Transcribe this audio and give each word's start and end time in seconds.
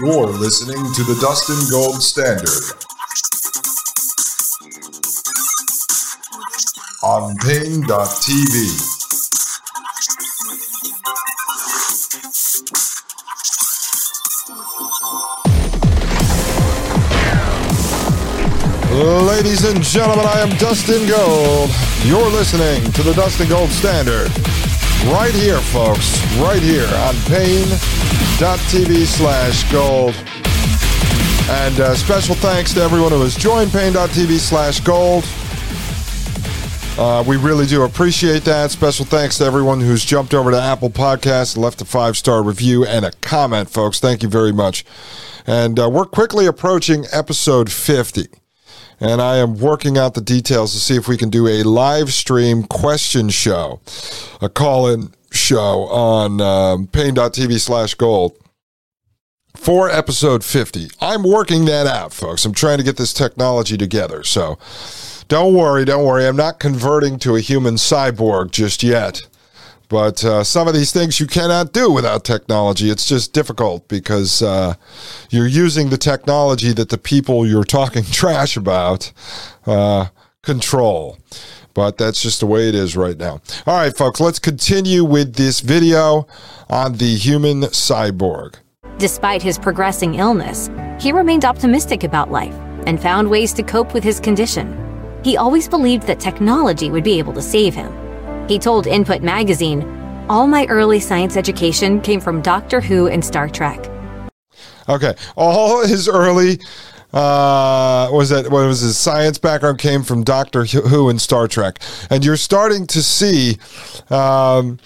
You're 0.00 0.26
listening 0.26 0.76
to 0.94 1.02
the 1.02 1.18
Dustin 1.20 1.58
Gold 1.70 2.00
Standard 2.00 2.48
on 7.02 7.36
Paine.tv. 7.38 8.88
Ladies 19.26 19.64
and 19.64 19.82
gentlemen, 19.82 20.26
I 20.26 20.40
am 20.40 20.50
Dustin 20.58 21.08
Gold. 21.08 21.70
You're 22.04 22.30
listening 22.30 22.90
to 22.92 23.02
the 23.02 23.14
Dustin 23.14 23.48
Gold 23.48 23.70
Standard. 23.70 24.30
Right 25.06 25.34
here, 25.34 25.60
folks. 25.60 26.22
Right 26.38 26.62
here 26.62 26.86
on 26.86 27.14
Paine.tv 28.38 29.04
slash 29.04 29.72
gold. 29.72 30.14
And 31.50 31.80
uh, 31.80 31.96
special 31.96 32.36
thanks 32.36 32.72
to 32.74 32.80
everyone 32.80 33.10
who 33.10 33.20
has 33.22 33.34
joined 33.34 33.72
Paine.tv 33.72 34.38
slash 34.38 34.78
gold. 34.78 35.24
Uh, 36.96 37.24
we 37.26 37.36
really 37.36 37.66
do 37.66 37.82
appreciate 37.82 38.44
that. 38.44 38.70
Special 38.70 39.04
thanks 39.04 39.38
to 39.38 39.44
everyone 39.44 39.80
who's 39.80 40.04
jumped 40.04 40.34
over 40.34 40.52
to 40.52 40.60
Apple 40.60 40.88
Podcasts, 40.88 41.56
left 41.56 41.80
a 41.80 41.84
five 41.84 42.16
star 42.16 42.44
review 42.44 42.84
and 42.84 43.04
a 43.04 43.10
comment, 43.22 43.70
folks. 43.70 43.98
Thank 43.98 44.22
you 44.22 44.28
very 44.28 44.52
much. 44.52 44.84
And 45.44 45.80
uh, 45.80 45.90
we're 45.90 46.04
quickly 46.04 46.46
approaching 46.46 47.06
episode 47.10 47.72
50 47.72 48.28
and 49.00 49.20
I 49.20 49.38
am 49.38 49.58
working 49.58 49.98
out 49.98 50.14
the 50.14 50.20
details 50.20 50.72
to 50.74 50.78
see 50.78 50.96
if 50.96 51.08
we 51.08 51.16
can 51.16 51.30
do 51.30 51.48
a 51.48 51.64
live 51.64 52.12
stream 52.12 52.64
question 52.64 53.30
show, 53.30 53.80
a 54.40 54.48
call 54.48 54.88
in 54.88 55.12
show 55.30 55.84
on 55.88 56.40
um, 56.40 56.86
Paine.tv 56.86 57.60
slash 57.60 57.94
gold 57.94 58.36
for 59.56 59.90
episode 59.90 60.44
50. 60.44 60.88
I'm 61.00 61.22
working 61.22 61.64
that 61.66 61.86
out, 61.86 62.12
folks. 62.12 62.44
I'm 62.44 62.54
trying 62.54 62.78
to 62.78 62.84
get 62.84 62.96
this 62.96 63.12
technology 63.12 63.76
together. 63.76 64.22
So 64.22 64.58
don't 65.26 65.54
worry, 65.54 65.84
don't 65.84 66.04
worry. 66.04 66.26
I'm 66.26 66.36
not 66.36 66.60
converting 66.60 67.18
to 67.20 67.36
a 67.36 67.40
human 67.40 67.74
cyborg 67.74 68.50
just 68.50 68.82
yet. 68.82 69.26
But 69.88 70.22
uh, 70.22 70.44
some 70.44 70.68
of 70.68 70.74
these 70.74 70.92
things 70.92 71.18
you 71.18 71.26
cannot 71.26 71.72
do 71.72 71.90
without 71.90 72.24
technology. 72.24 72.90
It's 72.90 73.08
just 73.08 73.32
difficult 73.32 73.88
because 73.88 74.42
uh, 74.42 74.74
you're 75.30 75.46
using 75.46 75.88
the 75.88 75.96
technology 75.96 76.72
that 76.72 76.90
the 76.90 76.98
people 76.98 77.46
you're 77.46 77.64
talking 77.64 78.04
trash 78.10 78.56
about 78.56 79.12
uh, 79.66 80.06
control. 80.42 81.18
But 81.78 81.96
that's 81.96 82.20
just 82.20 82.40
the 82.40 82.46
way 82.46 82.68
it 82.68 82.74
is 82.74 82.96
right 82.96 83.16
now. 83.16 83.40
All 83.64 83.76
right, 83.76 83.96
folks, 83.96 84.18
let's 84.18 84.40
continue 84.40 85.04
with 85.04 85.36
this 85.36 85.60
video 85.60 86.26
on 86.68 86.94
the 86.94 87.14
human 87.14 87.60
cyborg. 87.60 88.56
Despite 88.98 89.44
his 89.44 89.60
progressing 89.60 90.16
illness, 90.16 90.68
he 90.98 91.12
remained 91.12 91.44
optimistic 91.44 92.02
about 92.02 92.32
life 92.32 92.56
and 92.88 93.00
found 93.00 93.30
ways 93.30 93.52
to 93.52 93.62
cope 93.62 93.94
with 93.94 94.02
his 94.02 94.18
condition. 94.18 94.76
He 95.22 95.36
always 95.36 95.68
believed 95.68 96.08
that 96.08 96.18
technology 96.18 96.90
would 96.90 97.04
be 97.04 97.16
able 97.16 97.32
to 97.34 97.40
save 97.40 97.76
him. 97.76 97.94
He 98.48 98.58
told 98.58 98.88
Input 98.88 99.22
magazine, 99.22 100.26
All 100.28 100.48
my 100.48 100.66
early 100.66 100.98
science 100.98 101.36
education 101.36 102.00
came 102.00 102.18
from 102.20 102.42
Doctor 102.42 102.80
Who 102.80 103.06
and 103.06 103.24
Star 103.24 103.48
Trek. 103.48 103.88
Okay. 104.88 105.14
All 105.36 105.86
his 105.86 106.08
early 106.08 106.58
uh, 107.12 108.08
was 108.12 108.28
that 108.30 108.50
what 108.50 108.66
was 108.66 108.80
his 108.80 108.98
science 108.98 109.38
background 109.38 109.78
came 109.78 110.02
from 110.02 110.24
Doctor 110.24 110.64
Who 110.64 111.08
and 111.08 111.20
Star 111.20 111.48
Trek, 111.48 111.78
and 112.10 112.24
you're 112.24 112.36
starting 112.36 112.86
to 112.88 113.02
see 113.02 113.58
um, 114.10 114.78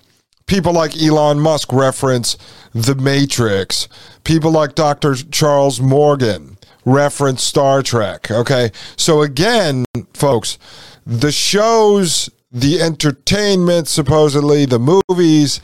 people 0.46 0.72
like 0.72 1.00
Elon 1.00 1.40
Musk 1.40 1.72
reference 1.72 2.36
The 2.72 2.94
Matrix. 2.94 3.88
People 4.24 4.52
like 4.52 4.74
Doctor 4.74 5.14
Charles 5.14 5.80
Morgan 5.80 6.58
reference 6.84 7.42
Star 7.42 7.82
Trek. 7.82 8.30
Okay, 8.30 8.70
so 8.96 9.22
again, 9.22 9.84
folks, 10.14 10.58
the 11.04 11.32
shows 11.32 12.30
the 12.52 12.82
entertainment, 12.82 13.88
supposedly, 13.88 14.66
the 14.66 14.78
movies, 14.78 15.60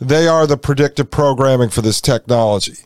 they 0.00 0.28
are 0.28 0.46
the 0.46 0.56
predictive 0.56 1.10
programming 1.10 1.70
for 1.70 1.82
this 1.82 2.00
technology. 2.00 2.76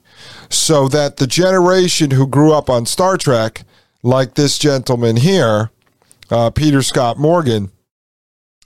So 0.49 0.89
that 0.89 1.17
the 1.17 1.27
generation 1.27 2.13
who 2.13 2.27
grew 2.27 2.53
up 2.53 2.69
on 2.69 2.87
Star 2.87 3.17
Trek, 3.17 3.63
like 4.03 4.35
this 4.35 4.59
gentleman 4.59 5.17
here, 5.17 5.71
uh, 6.31 6.51
Peter 6.51 6.83
Scott 6.83 7.19
Morgan, 7.19 7.71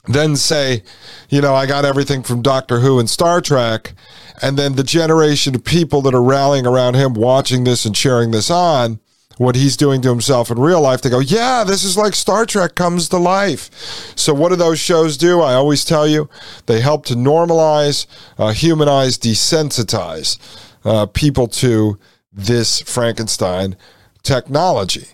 then 0.07 0.37
say, 0.37 0.83
you 1.31 1.41
know, 1.41 1.55
I 1.55 1.67
got 1.67 1.85
everything 1.85 2.23
from 2.23 2.43
Doctor 2.43 2.81
Who 2.81 2.99
and 2.99 3.09
Star 3.09 3.41
Trek. 3.41 3.95
And 4.43 4.59
then 4.59 4.75
the 4.75 4.83
generation 4.83 5.55
of 5.55 5.65
people 5.65 6.03
that 6.03 6.15
are 6.15 6.23
rallying 6.23 6.67
around 6.67 6.95
him, 6.95 7.15
watching 7.15 7.65
this 7.65 7.85
and 7.85 7.95
cheering 7.95 8.31
this 8.31 8.51
on, 8.51 9.01
what 9.39 9.57
he's 9.57 9.77
doing 9.77 10.01
to 10.03 10.09
himself 10.09 10.51
in 10.51 10.59
real 10.59 10.81
life, 10.81 11.03
they 11.03 11.11
go, 11.11 11.19
yeah, 11.19 11.65
this 11.65 11.85
is 11.85 11.97
like 11.97 12.15
Star 12.15 12.47
Trek 12.47 12.75
comes 12.75 13.09
to 13.09 13.17
life. 13.17 13.71
So, 14.17 14.33
what 14.33 14.51
do 14.51 14.57
those 14.57 14.79
shows 14.79 15.17
do? 15.17 15.41
I 15.41 15.55
always 15.55 15.85
tell 15.85 16.07
you, 16.07 16.29
they 16.67 16.81
help 16.81 17.07
to 17.07 17.15
normalize, 17.15 18.07
uh, 18.39 18.53
humanize, 18.53 19.19
desensitize 19.19 20.39
uh, 20.85 21.07
people 21.07 21.47
to 21.49 21.99
this 22.33 22.81
Frankenstein 22.81 23.77
technology. 24.23 25.09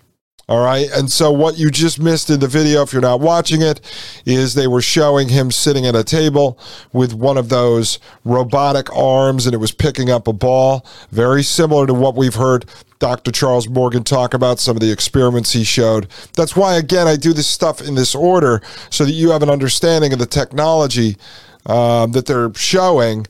All 0.51 0.65
right. 0.65 0.91
And 0.91 1.13
so, 1.13 1.31
what 1.31 1.59
you 1.59 1.71
just 1.71 2.01
missed 2.01 2.29
in 2.29 2.41
the 2.41 2.49
video, 2.49 2.83
if 2.83 2.93
you're 2.93 3.01
not 3.01 3.21
watching 3.21 3.63
it, 3.63 3.81
is 4.27 4.55
they 4.55 4.67
were 4.67 4.83
showing 4.83 5.29
him 5.29 5.53
sitting 5.53 5.87
at 5.87 5.95
a 5.95 6.03
table 6.03 6.59
with 6.93 7.15
one 7.15 7.39
of 7.39 7.51
those 7.51 8.01
robotic 8.25 8.93
arms 8.93 9.47
and 9.47 9.55
it 9.55 9.59
was 9.59 9.71
picking 9.71 10.11
up 10.11 10.27
a 10.27 10.33
ball. 10.33 10.85
Very 11.13 11.45
similar 11.45 11.87
to 11.87 11.95
what 11.95 12.17
we've 12.17 12.35
heard 12.35 12.65
Dr. 12.99 13.31
Charles 13.31 13.69
Morgan 13.69 14.03
talk 14.03 14.35
about, 14.35 14.59
some 14.59 14.77
of 14.77 14.81
the 14.81 14.91
experiments 14.91 15.53
he 15.53 15.63
showed. 15.63 16.09
That's 16.35 16.57
why, 16.57 16.75
again, 16.75 17.07
I 17.07 17.15
do 17.15 17.33
this 17.33 17.47
stuff 17.47 17.81
in 17.81 17.95
this 17.95 18.17
order 18.17 18.61
so 18.91 19.05
that 19.05 19.13
you 19.13 19.31
have 19.31 19.45
an 19.45 19.51
understanding 19.51 20.13
of 20.13 20.19
the 20.19 20.27
technology 20.27 21.17
um, 21.67 22.11
that 22.11 22.27
they're 22.27 22.53
showing 22.55 23.29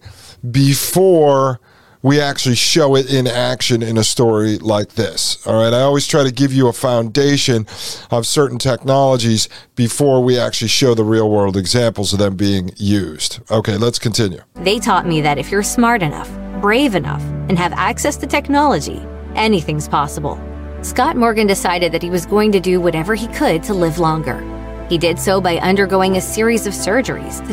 before 0.51 1.61
we 2.03 2.21
actually 2.21 2.55
show 2.55 2.97
it 2.97 3.13
in 3.13 3.27
action 3.27 3.83
in 3.83 3.99
a 3.99 4.05
story 4.05 4.59
like 4.59 4.91
this. 4.91 5.47
All 5.47 5.63
right. 5.63 5.73
I 5.73 5.81
always 5.81 6.07
try 6.07 6.25
to 6.25 6.31
give 6.31 6.53
you 6.53 6.69
a 6.69 6.73
foundation 6.73 7.67
of 8.11 8.27
certain 8.27 8.59
technologies 8.59 9.49
before 9.75 10.23
we 10.23 10.39
actually 10.39 10.69
show 10.69 10.95
the 10.95 11.05
real 11.05 11.31
world 11.31 11.57
examples 11.57 12.13
of 12.13 12.19
them 12.19 12.37
being 12.37 12.71
used. 12.77 13.41
Okay, 13.51 13.77
let's 13.77 13.99
continue. 13.99 14.41
They 14.55 14.79
taught 14.79 15.07
me 15.07 15.21
that 15.21 15.39
if 15.39 15.51
you're 15.51 15.63
smart 15.63 16.03
enough, 16.03 16.31
brave 16.61 16.95
enough, 16.95 17.23
and 17.49 17.59
have 17.59 17.73
access 17.73 18.17
to 18.19 18.27
technology, 18.27 19.03
anything's 19.35 19.89
possible. 19.89 20.41
Scott 20.83 21.17
Morgan 21.17 21.47
decided 21.47 21.93
that 21.93 22.03
he 22.03 22.11
was 22.11 22.25
going 22.25 22.53
to 22.53 22.61
do 22.61 22.81
whatever 22.81 23.15
he 23.15 23.27
could 23.29 23.63
to 23.65 23.75
live 23.75 23.99
longer. 23.99 24.41
He 24.89 24.97
did 24.97 25.19
so 25.19 25.41
by 25.41 25.59
undergoing 25.59 26.17
a 26.17 26.21
series 26.21 26.67
of 26.67 26.73
surgeries 26.73 27.47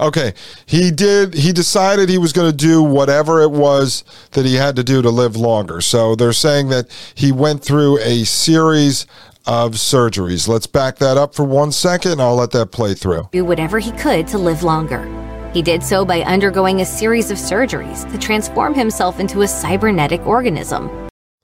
Okay, 0.00 0.32
he 0.64 0.90
did. 0.90 1.34
He 1.34 1.52
decided 1.52 2.08
he 2.08 2.16
was 2.16 2.32
going 2.32 2.50
to 2.50 2.56
do 2.56 2.82
whatever 2.82 3.42
it 3.42 3.50
was 3.50 4.02
that 4.32 4.46
he 4.46 4.54
had 4.54 4.74
to 4.76 4.82
do 4.82 5.02
to 5.02 5.10
live 5.10 5.36
longer. 5.36 5.82
So 5.82 6.14
they're 6.14 6.32
saying 6.32 6.70
that 6.70 6.88
he 7.14 7.30
went 7.30 7.62
through 7.62 7.98
a 7.98 8.24
series 8.24 9.06
of 9.46 9.72
surgeries. 9.72 10.48
Let's 10.48 10.66
back 10.66 10.96
that 10.96 11.18
up 11.18 11.34
for 11.34 11.44
one 11.44 11.70
second. 11.70 12.20
I'll 12.20 12.36
let 12.36 12.50
that 12.52 12.72
play 12.72 12.94
through. 12.94 13.28
Do 13.32 13.44
whatever 13.44 13.78
he 13.78 13.92
could 13.92 14.26
to 14.28 14.38
live 14.38 14.62
longer. 14.62 15.06
He 15.52 15.60
did 15.60 15.82
so 15.82 16.04
by 16.04 16.22
undergoing 16.22 16.80
a 16.80 16.86
series 16.86 17.30
of 17.30 17.36
surgeries 17.36 18.10
to 18.10 18.16
transform 18.16 18.72
himself 18.72 19.20
into 19.20 19.42
a 19.42 19.48
cybernetic 19.48 20.24
organism. 20.26 20.88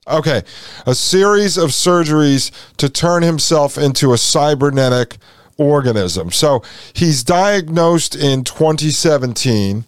Okay, 0.07 0.41
a 0.85 0.95
series 0.95 1.57
of 1.57 1.71
surgeries 1.71 2.51
to 2.77 2.87
turn 2.87 3.23
himself 3.23 3.77
into 3.77 4.13
a 4.13 4.17
cybernetic 4.17 5.17
organism. 5.57 6.31
So 6.31 6.63
he's 6.93 7.23
diagnosed 7.23 8.15
in 8.15 8.43
2017 8.43 9.85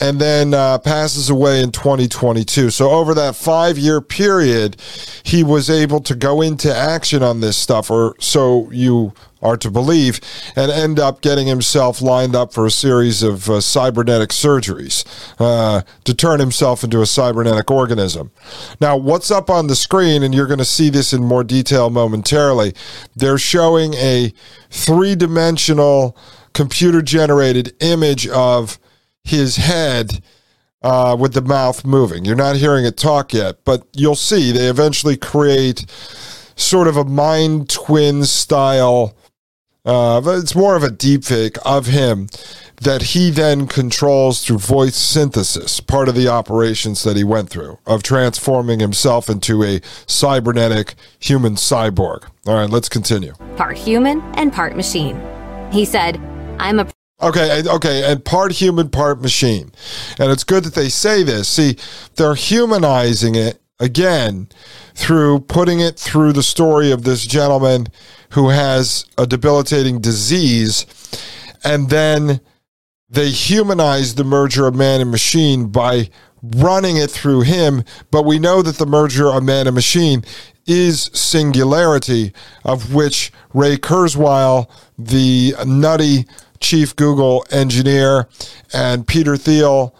and 0.00 0.20
then 0.20 0.54
uh, 0.54 0.78
passes 0.78 1.30
away 1.30 1.62
in 1.62 1.70
2022. 1.70 2.70
So, 2.70 2.90
over 2.90 3.14
that 3.14 3.36
five 3.36 3.78
year 3.78 4.00
period, 4.00 4.76
he 5.22 5.44
was 5.44 5.70
able 5.70 6.00
to 6.00 6.14
go 6.14 6.40
into 6.42 6.74
action 6.74 7.22
on 7.22 7.40
this 7.40 7.56
stuff, 7.56 7.90
or 7.90 8.14
so 8.18 8.70
you 8.70 9.12
are 9.40 9.56
to 9.58 9.70
believe, 9.70 10.20
and 10.56 10.70
end 10.70 10.98
up 10.98 11.20
getting 11.20 11.46
himself 11.46 12.00
lined 12.00 12.34
up 12.34 12.52
for 12.52 12.66
a 12.66 12.70
series 12.70 13.22
of 13.22 13.48
uh, 13.48 13.60
cybernetic 13.60 14.30
surgeries 14.30 15.04
uh, 15.38 15.82
to 16.04 16.14
turn 16.14 16.40
himself 16.40 16.82
into 16.82 17.02
a 17.02 17.06
cybernetic 17.06 17.70
organism. 17.70 18.30
Now, 18.80 18.96
what's 18.96 19.30
up 19.30 19.50
on 19.50 19.66
the 19.66 19.76
screen, 19.76 20.22
and 20.22 20.34
you're 20.34 20.46
going 20.46 20.58
to 20.58 20.64
see 20.64 20.88
this 20.88 21.12
in 21.12 21.22
more 21.22 21.44
detail 21.44 21.90
momentarily, 21.90 22.74
they're 23.14 23.38
showing 23.38 23.94
a 23.94 24.32
three 24.70 25.14
dimensional 25.14 26.16
computer 26.54 27.02
generated 27.02 27.74
image 27.80 28.26
of 28.28 28.78
his 29.24 29.56
head. 29.56 30.22
Uh, 30.82 31.16
with 31.18 31.32
the 31.32 31.40
mouth 31.40 31.82
moving. 31.82 32.26
You're 32.26 32.36
not 32.36 32.56
hearing 32.56 32.84
it 32.84 32.98
talk 32.98 33.32
yet, 33.32 33.64
but 33.64 33.86
you'll 33.94 34.16
see 34.16 34.52
they 34.52 34.68
eventually 34.68 35.16
create 35.16 35.86
sort 36.56 36.88
of 36.88 36.98
a 36.98 37.06
mind 37.06 37.70
twin 37.70 38.26
style 38.26 39.16
uh, 39.84 40.22
it's 40.24 40.54
more 40.54 40.76
of 40.76 40.82
a 40.82 40.90
deep 40.90 41.24
fake 41.24 41.58
of 41.64 41.86
him 41.86 42.26
that 42.80 43.02
he 43.02 43.30
then 43.30 43.66
controls 43.66 44.42
through 44.42 44.58
voice 44.58 44.96
synthesis, 44.96 45.78
part 45.80 46.08
of 46.08 46.14
the 46.14 46.26
operations 46.26 47.02
that 47.04 47.16
he 47.16 47.24
went 47.24 47.50
through 47.50 47.78
of 47.86 48.02
transforming 48.02 48.80
himself 48.80 49.28
into 49.28 49.62
a 49.62 49.80
cybernetic 50.06 50.94
human 51.18 51.54
cyborg. 51.54 52.26
All 52.46 52.54
right, 52.54 52.70
let's 52.70 52.88
continue. 52.88 53.34
Part 53.56 53.76
human 53.76 54.22
and 54.36 54.52
part 54.52 54.74
machine. 54.74 55.20
He 55.70 55.84
said, 55.84 56.16
I'm 56.58 56.78
a 56.78 56.88
Okay, 57.24 57.62
okay, 57.66 58.04
and 58.04 58.22
part 58.22 58.52
human, 58.52 58.90
part 58.90 59.22
machine. 59.22 59.72
And 60.18 60.30
it's 60.30 60.44
good 60.44 60.62
that 60.64 60.74
they 60.74 60.90
say 60.90 61.22
this. 61.22 61.48
See, 61.48 61.76
they're 62.16 62.34
humanizing 62.34 63.34
it 63.34 63.62
again 63.80 64.50
through 64.94 65.40
putting 65.40 65.80
it 65.80 65.98
through 65.98 66.34
the 66.34 66.42
story 66.42 66.92
of 66.92 67.04
this 67.04 67.26
gentleman 67.26 67.86
who 68.32 68.50
has 68.50 69.06
a 69.16 69.26
debilitating 69.26 70.02
disease, 70.02 70.84
and 71.64 71.88
then 71.88 72.40
they 73.08 73.30
humanize 73.30 74.16
the 74.16 74.24
merger 74.24 74.66
of 74.66 74.74
man 74.74 75.00
and 75.00 75.10
machine 75.10 75.68
by 75.68 76.10
running 76.42 76.98
it 76.98 77.10
through 77.10 77.40
him. 77.40 77.84
But 78.10 78.26
we 78.26 78.38
know 78.38 78.60
that 78.60 78.76
the 78.76 78.86
merger 78.86 79.28
of 79.28 79.42
man 79.42 79.66
and 79.66 79.74
machine 79.74 80.24
is 80.66 81.10
singularity, 81.14 82.34
of 82.64 82.92
which 82.92 83.32
Ray 83.54 83.78
Kurzweil, 83.78 84.68
the 84.98 85.54
nutty 85.64 86.26
chief 86.64 86.96
Google 86.96 87.44
engineer, 87.50 88.26
and 88.72 89.06
Peter 89.06 89.36
Thiel 89.36 89.94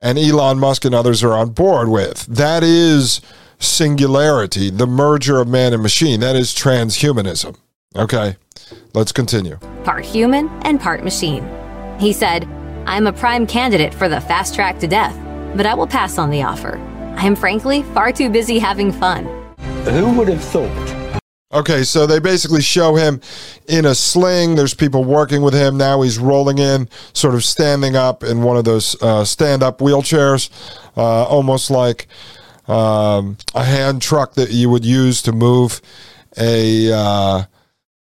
and 0.00 0.18
Elon 0.18 0.58
Musk 0.58 0.84
and 0.84 0.94
others 0.94 1.24
are 1.24 1.32
on 1.32 1.50
board 1.50 1.88
with. 1.88 2.26
That 2.26 2.62
is 2.62 3.20
singularity, 3.58 4.70
the 4.70 4.86
merger 4.86 5.40
of 5.40 5.48
man 5.48 5.72
and 5.72 5.82
machine. 5.82 6.20
That 6.20 6.36
is 6.36 6.52
transhumanism. 6.52 7.56
Okay, 7.96 8.36
let's 8.94 9.12
continue. 9.12 9.56
Part 9.84 10.04
human 10.04 10.48
and 10.62 10.80
part 10.80 11.02
machine. 11.02 11.48
He 11.98 12.12
said, 12.12 12.44
I'm 12.84 13.06
a 13.06 13.12
prime 13.12 13.46
candidate 13.46 13.94
for 13.94 14.08
the 14.08 14.20
fast 14.20 14.54
track 14.54 14.78
to 14.80 14.88
death, 14.88 15.16
but 15.56 15.66
I 15.66 15.74
will 15.74 15.86
pass 15.86 16.18
on 16.18 16.30
the 16.30 16.42
offer. 16.42 16.78
I 17.16 17.26
am 17.26 17.36
frankly 17.36 17.82
far 17.94 18.12
too 18.12 18.28
busy 18.28 18.58
having 18.58 18.92
fun. 18.92 19.24
Who 19.84 20.12
would 20.18 20.28
have 20.28 20.42
thought? 20.42 20.97
Okay, 21.50 21.82
so 21.82 22.06
they 22.06 22.18
basically 22.18 22.60
show 22.60 22.94
him 22.94 23.22
in 23.68 23.86
a 23.86 23.94
sling. 23.94 24.54
There's 24.54 24.74
people 24.74 25.02
working 25.02 25.40
with 25.40 25.54
him. 25.54 25.78
Now 25.78 26.02
he's 26.02 26.18
rolling 26.18 26.58
in, 26.58 26.90
sort 27.14 27.34
of 27.34 27.42
standing 27.42 27.96
up 27.96 28.22
in 28.22 28.42
one 28.42 28.58
of 28.58 28.64
those 28.64 29.00
uh, 29.02 29.24
stand 29.24 29.62
up 29.62 29.78
wheelchairs, 29.78 30.50
uh, 30.94 31.24
almost 31.24 31.70
like 31.70 32.06
um, 32.66 33.38
a 33.54 33.64
hand 33.64 34.02
truck 34.02 34.34
that 34.34 34.50
you 34.50 34.68
would 34.68 34.84
use 34.84 35.22
to 35.22 35.32
move 35.32 35.80
a. 36.38 36.92
Uh, 36.92 37.42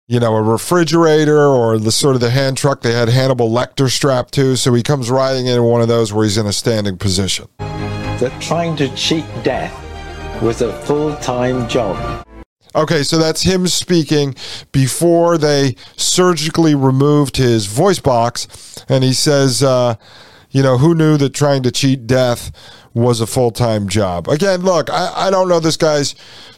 you 0.08 0.20
know, 0.20 0.35
a 0.35 0.43
refrigerator 0.43 1.46
or 1.46 1.78
the 1.78 1.93
sort 1.93 2.14
of 2.14 2.20
the 2.20 2.28
hand 2.28 2.58
truck 2.58 2.82
they 2.82 2.93
had 2.93 3.08
Hannibal 3.08 3.49
Lecter 3.49 3.88
strapped 3.88 4.35
to. 4.35 4.56
So 4.56 4.75
he 4.75 4.82
comes 4.82 5.11
riding 5.11 5.46
in 5.46 5.62
one 5.62 5.81
of 5.81 5.88
those 5.88 6.12
where 6.12 6.25
he's 6.25 6.37
in 6.37 6.44
a 6.44 6.52
standing 6.52 6.99
position. 6.99 7.49
That 7.58 8.38
trying 8.38 8.76
to 8.76 8.94
cheat 8.94 9.25
death 9.43 9.73
was 10.43 10.61
a 10.61 10.78
full 10.82 11.17
time 11.17 11.67
job. 11.67 12.26
Okay, 12.74 13.02
so 13.02 13.19
that's 13.19 13.42
him 13.42 13.66
speaking 13.66 14.34
before 14.72 15.36
they 15.38 15.76
surgically 15.96 16.74
removed 16.74 17.36
his 17.36 17.66
voice 17.66 17.98
box. 17.98 18.84
And 18.88 19.04
he 19.04 19.12
says, 19.12 19.62
uh, 19.62 19.96
you 20.50 20.62
know, 20.62 20.78
who 20.78 20.94
knew 20.94 21.16
that 21.19 21.34
trying 21.34 21.62
to 21.64 21.70
cheat 21.70 22.06
death 22.06 22.50
was 22.94 23.20
a 23.20 23.26
full 23.26 23.50
time 23.50 23.88
job? 23.88 24.28
Again, 24.28 24.62
look, 24.62 24.90
I, 24.90 25.26
I 25.26 25.30
don't 25.30 25.48
know 25.48 25.60
this 25.60 25.76
guy's 25.76 26.14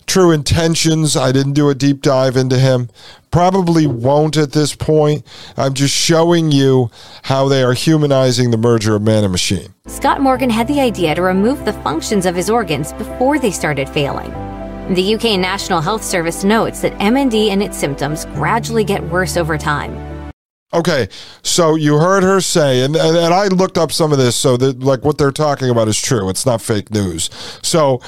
true 0.06 0.30
intentions. 0.30 1.16
I 1.16 1.32
didn't 1.32 1.54
do 1.54 1.68
a 1.68 1.74
deep 1.74 2.02
dive 2.02 2.36
into 2.36 2.58
him. 2.58 2.90
Probably 3.30 3.86
won't 3.86 4.36
at 4.36 4.52
this 4.52 4.74
point. 4.76 5.26
I'm 5.56 5.74
just 5.74 5.94
showing 5.94 6.52
you 6.52 6.90
how 7.24 7.48
they 7.48 7.62
are 7.62 7.72
humanizing 7.72 8.50
the 8.50 8.56
merger 8.56 8.94
of 8.94 9.02
man 9.02 9.24
and 9.24 9.32
machine. 9.32 9.74
Scott 9.86 10.20
Morgan 10.20 10.50
had 10.50 10.68
the 10.68 10.80
idea 10.80 11.14
to 11.14 11.22
remove 11.22 11.64
the 11.64 11.72
functions 11.72 12.26
of 12.26 12.34
his 12.34 12.48
organs 12.50 12.92
before 12.92 13.38
they 13.38 13.50
started 13.50 13.88
failing. 13.88 14.53
The 14.90 15.14
UK 15.14 15.40
National 15.40 15.80
Health 15.80 16.04
Service 16.04 16.44
notes 16.44 16.82
that 16.82 16.92
MND 16.98 17.48
and 17.48 17.62
its 17.62 17.74
symptoms 17.74 18.26
gradually 18.26 18.84
get 18.84 19.02
worse 19.04 19.38
over 19.38 19.56
time. 19.56 20.30
Okay, 20.74 21.08
so 21.42 21.74
you 21.74 21.96
heard 21.96 22.22
her 22.22 22.42
say, 22.42 22.82
and, 22.82 22.94
and, 22.94 23.16
and 23.16 23.32
I 23.32 23.46
looked 23.46 23.78
up 23.78 23.92
some 23.92 24.12
of 24.12 24.18
this, 24.18 24.36
so 24.36 24.58
that 24.58 24.80
like 24.80 25.02
what 25.02 25.16
they're 25.16 25.30
talking 25.30 25.70
about 25.70 25.88
is 25.88 25.98
true. 25.98 26.28
It's 26.28 26.44
not 26.44 26.60
fake 26.60 26.90
news. 26.90 27.30
So 27.62 28.02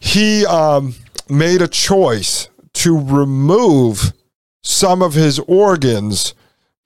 he 0.00 0.44
um, 0.46 0.96
made 1.28 1.62
a 1.62 1.68
choice 1.68 2.48
to 2.72 2.98
remove 2.98 4.12
some 4.62 5.00
of 5.00 5.14
his 5.14 5.38
organs 5.40 6.34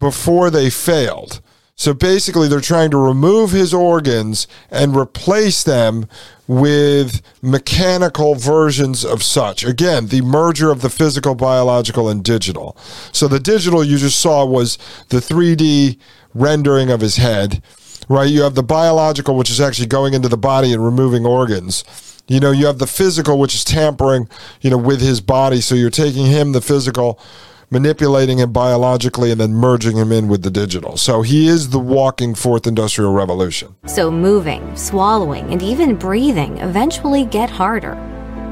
before 0.00 0.50
they 0.50 0.68
failed. 0.68 1.40
So 1.78 1.94
basically, 1.94 2.48
they're 2.48 2.60
trying 2.60 2.90
to 2.90 2.98
remove 2.98 3.52
his 3.52 3.72
organs 3.72 4.48
and 4.68 4.96
replace 4.96 5.62
them 5.62 6.08
with 6.48 7.22
mechanical 7.40 8.34
versions 8.34 9.04
of 9.04 9.22
such. 9.22 9.64
Again, 9.64 10.08
the 10.08 10.22
merger 10.22 10.72
of 10.72 10.82
the 10.82 10.90
physical, 10.90 11.36
biological, 11.36 12.08
and 12.08 12.24
digital. 12.24 12.76
So 13.12 13.28
the 13.28 13.38
digital 13.38 13.84
you 13.84 13.96
just 13.96 14.18
saw 14.18 14.44
was 14.44 14.76
the 15.10 15.18
3D 15.18 15.98
rendering 16.34 16.90
of 16.90 17.00
his 17.00 17.16
head, 17.16 17.62
right? 18.08 18.28
You 18.28 18.42
have 18.42 18.56
the 18.56 18.64
biological, 18.64 19.36
which 19.36 19.50
is 19.50 19.60
actually 19.60 19.86
going 19.86 20.14
into 20.14 20.28
the 20.28 20.36
body 20.36 20.72
and 20.72 20.84
removing 20.84 21.24
organs. 21.24 21.84
You 22.26 22.40
know, 22.40 22.50
you 22.50 22.66
have 22.66 22.78
the 22.78 22.88
physical, 22.88 23.38
which 23.38 23.54
is 23.54 23.64
tampering, 23.64 24.28
you 24.60 24.70
know, 24.70 24.78
with 24.78 25.00
his 25.00 25.20
body. 25.20 25.60
So 25.60 25.76
you're 25.76 25.90
taking 25.90 26.26
him, 26.26 26.50
the 26.50 26.60
physical, 26.60 27.20
manipulating 27.70 28.38
him 28.38 28.52
biologically, 28.52 29.30
and 29.30 29.40
then 29.40 29.52
merging 29.52 29.96
him 29.96 30.12
in 30.12 30.28
with 30.28 30.42
the 30.42 30.50
digital. 30.50 30.96
So 30.96 31.22
he 31.22 31.48
is 31.48 31.70
the 31.70 31.78
walking 31.78 32.34
fourth 32.34 32.66
industrial 32.66 33.12
revolution. 33.12 33.74
So 33.86 34.10
moving, 34.10 34.74
swallowing, 34.76 35.50
and 35.52 35.62
even 35.62 35.96
breathing 35.96 36.58
eventually 36.58 37.24
get 37.24 37.50
harder. 37.50 37.96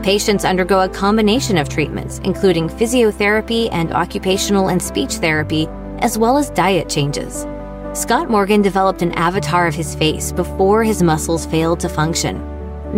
Patients 0.02 0.44
undergo 0.44 0.82
a 0.82 0.88
combination 0.88 1.56
of 1.58 1.68
treatments, 1.68 2.20
including 2.25 2.68
physiotherapy 2.68 3.68
and 3.73 3.92
occupational 3.92 4.68
and 4.68 4.80
speech 4.80 5.14
therapy, 5.14 5.66
as 5.99 6.18
well 6.18 6.37
as 6.37 6.50
diet 6.50 6.88
changes. 6.88 7.46
Scott 7.94 8.28
Morgan 8.28 8.61
developed 8.61 9.00
an 9.00 9.12
avatar 9.12 9.66
of 9.66 9.75
his 9.75 9.94
face 9.94 10.30
before 10.30 10.85
his 10.85 11.02
muscles 11.02 11.46
failed 11.46 11.80
to 11.80 11.88
function. 11.88 12.42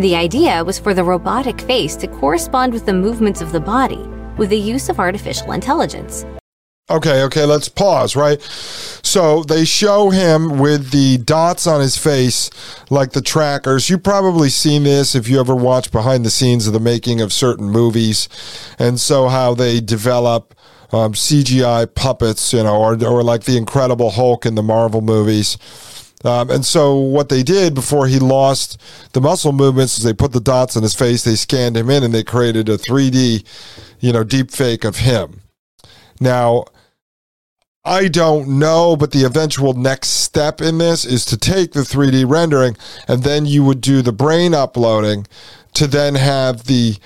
The 0.00 0.16
idea 0.16 0.62
was 0.64 0.78
for 0.78 0.92
the 0.92 1.04
robotic 1.04 1.60
face 1.60 1.94
to 1.96 2.08
correspond 2.08 2.72
with 2.72 2.84
the 2.84 2.92
movements 2.92 3.40
of 3.40 3.52
the 3.52 3.60
body 3.60 4.06
with 4.38 4.50
the 4.50 4.59
use 4.59 4.88
of 4.88 4.99
artificial 4.99 5.52
intelligence. 5.52 6.25
Okay, 6.90 7.23
okay, 7.25 7.45
let's 7.45 7.68
pause, 7.68 8.16
right? 8.16 8.40
So 8.40 9.42
they 9.42 9.66
show 9.66 10.09
him 10.09 10.59
with 10.59 10.90
the 10.90 11.18
dots 11.18 11.66
on 11.66 11.83
his 11.83 11.99
face, 11.99 12.49
like 12.88 13.12
the 13.12 13.21
trackers. 13.21 13.90
You've 13.90 14.02
probably 14.02 14.49
seen 14.49 14.85
this 14.85 15.14
if 15.14 15.28
you 15.28 15.38
ever 15.38 15.54
watch 15.54 15.92
behind 15.92 16.25
the 16.25 16.30
scenes 16.30 16.66
of 16.66 16.73
the 16.73 16.80
making 16.80 17.21
of 17.21 17.30
certain 17.30 17.68
movies. 17.68 18.26
And 18.78 18.99
so 18.99 19.28
how 19.28 19.52
they 19.52 19.80
develop 19.80 20.54
um, 20.90 21.12
CGI 21.12 21.95
puppets, 21.95 22.54
you 22.54 22.62
know, 22.62 22.76
or, 22.76 22.92
or 23.04 23.23
like 23.23 23.45
the 23.45 23.59
Incredible 23.59 24.11
Hulk 24.11 24.47
in 24.47 24.54
the 24.54 24.62
Marvel 24.62 25.02
movies. 25.02 25.59
Um, 26.25 26.50
and 26.50 26.64
so 26.64 26.97
what 26.97 27.28
they 27.28 27.42
did 27.42 27.75
before 27.75 28.09
he 28.09 28.18
lost 28.18 28.80
the 29.12 29.21
muscle 29.21 29.52
movements 29.52 29.99
is 29.99 30.04
they 30.04 30.12
put 30.12 30.33
the 30.33 30.40
dots 30.40 30.76
on 30.76 30.83
his 30.83 30.95
face, 30.95 31.23
they 31.23 31.37
scanned 31.37 31.76
him 31.76 31.90
in, 31.90 32.02
and 32.02 32.12
they 32.12 32.25
created 32.25 32.68
a 32.68 32.76
3D, 32.76 33.45
you 34.00 34.12
know, 34.12 34.24
deep 34.24 34.50
fake 34.50 34.84
of 34.84 34.96
him. 34.96 35.40
Now, 36.20 36.64
I 37.84 38.08
don't 38.08 38.58
know, 38.58 38.96
but 38.96 39.12
the 39.12 39.24
eventual 39.24 39.72
next 39.72 40.08
step 40.08 40.60
in 40.60 40.78
this 40.78 41.04
is 41.04 41.24
to 41.26 41.38
take 41.38 41.72
the 41.72 41.80
3D 41.80 42.28
rendering 42.28 42.76
and 43.06 43.22
then 43.22 43.46
you 43.46 43.64
would 43.64 43.80
do 43.80 44.02
the 44.02 44.12
brain 44.12 44.52
uploading 44.52 45.26
to 45.74 45.86
then 45.86 46.14
have 46.14 46.64
the 46.64 46.96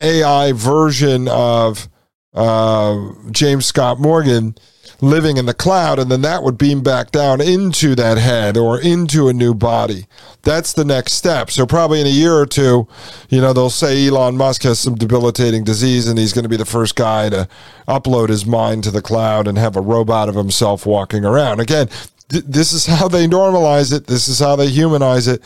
AI 0.00 0.52
version 0.52 1.28
of 1.28 1.88
uh, 2.32 3.12
James 3.30 3.66
Scott 3.66 4.00
Morgan 4.00 4.56
living 5.00 5.36
in 5.36 5.46
the 5.46 5.54
cloud, 5.54 5.98
and 5.98 6.10
then 6.10 6.22
that 6.22 6.42
would 6.42 6.58
beam 6.58 6.82
back 6.82 7.10
down 7.10 7.40
into 7.40 7.94
that 7.94 8.18
head 8.18 8.56
or 8.56 8.80
into 8.80 9.28
a 9.28 9.32
new 9.32 9.54
body. 9.54 10.06
That's 10.42 10.72
the 10.72 10.84
next 10.84 11.12
step. 11.12 11.50
So, 11.50 11.66
probably 11.66 12.00
in 12.00 12.06
a 12.06 12.10
year 12.10 12.34
or 12.34 12.46
two, 12.46 12.86
you 13.28 13.40
know, 13.40 13.52
they'll 13.52 13.70
say 13.70 14.06
Elon 14.06 14.36
Musk 14.36 14.62
has 14.62 14.78
some 14.78 14.94
debilitating 14.94 15.64
disease 15.64 16.06
and 16.08 16.18
he's 16.18 16.32
going 16.32 16.44
to 16.44 16.48
be 16.48 16.56
the 16.56 16.64
first 16.64 16.96
guy 16.96 17.28
to 17.30 17.48
upload 17.88 18.28
his 18.28 18.46
mind 18.46 18.84
to 18.84 18.90
the 18.90 19.02
cloud 19.02 19.48
and 19.48 19.58
have 19.58 19.76
a 19.76 19.80
robot 19.80 20.28
of 20.28 20.34
himself 20.34 20.86
walking 20.86 21.24
around. 21.24 21.60
Again, 21.60 21.88
th- 22.28 22.44
this 22.46 22.72
is 22.72 22.86
how 22.86 23.08
they 23.08 23.26
normalize 23.26 23.92
it, 23.92 24.06
this 24.06 24.28
is 24.28 24.38
how 24.38 24.56
they 24.56 24.68
humanize 24.68 25.28
it. 25.28 25.42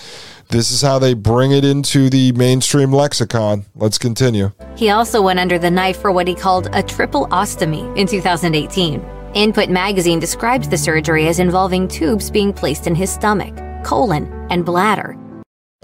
This 0.50 0.70
is 0.70 0.80
how 0.80 0.98
they 0.98 1.12
bring 1.12 1.52
it 1.52 1.62
into 1.62 2.08
the 2.08 2.32
mainstream 2.32 2.90
lexicon. 2.90 3.66
Let's 3.74 3.98
continue. 3.98 4.52
He 4.76 4.88
also 4.88 5.20
went 5.20 5.38
under 5.38 5.58
the 5.58 5.70
knife 5.70 6.00
for 6.00 6.10
what 6.10 6.26
he 6.26 6.34
called 6.34 6.70
a 6.72 6.82
triple 6.82 7.26
ostomy 7.28 7.94
in 7.98 8.06
2018. 8.06 9.17
Input 9.34 9.68
magazine 9.68 10.18
describes 10.18 10.68
the 10.68 10.78
surgery 10.78 11.28
as 11.28 11.38
involving 11.38 11.86
tubes 11.86 12.30
being 12.30 12.52
placed 12.52 12.86
in 12.86 12.94
his 12.94 13.12
stomach, 13.12 13.54
colon, 13.84 14.46
and 14.50 14.64
bladder. 14.64 15.18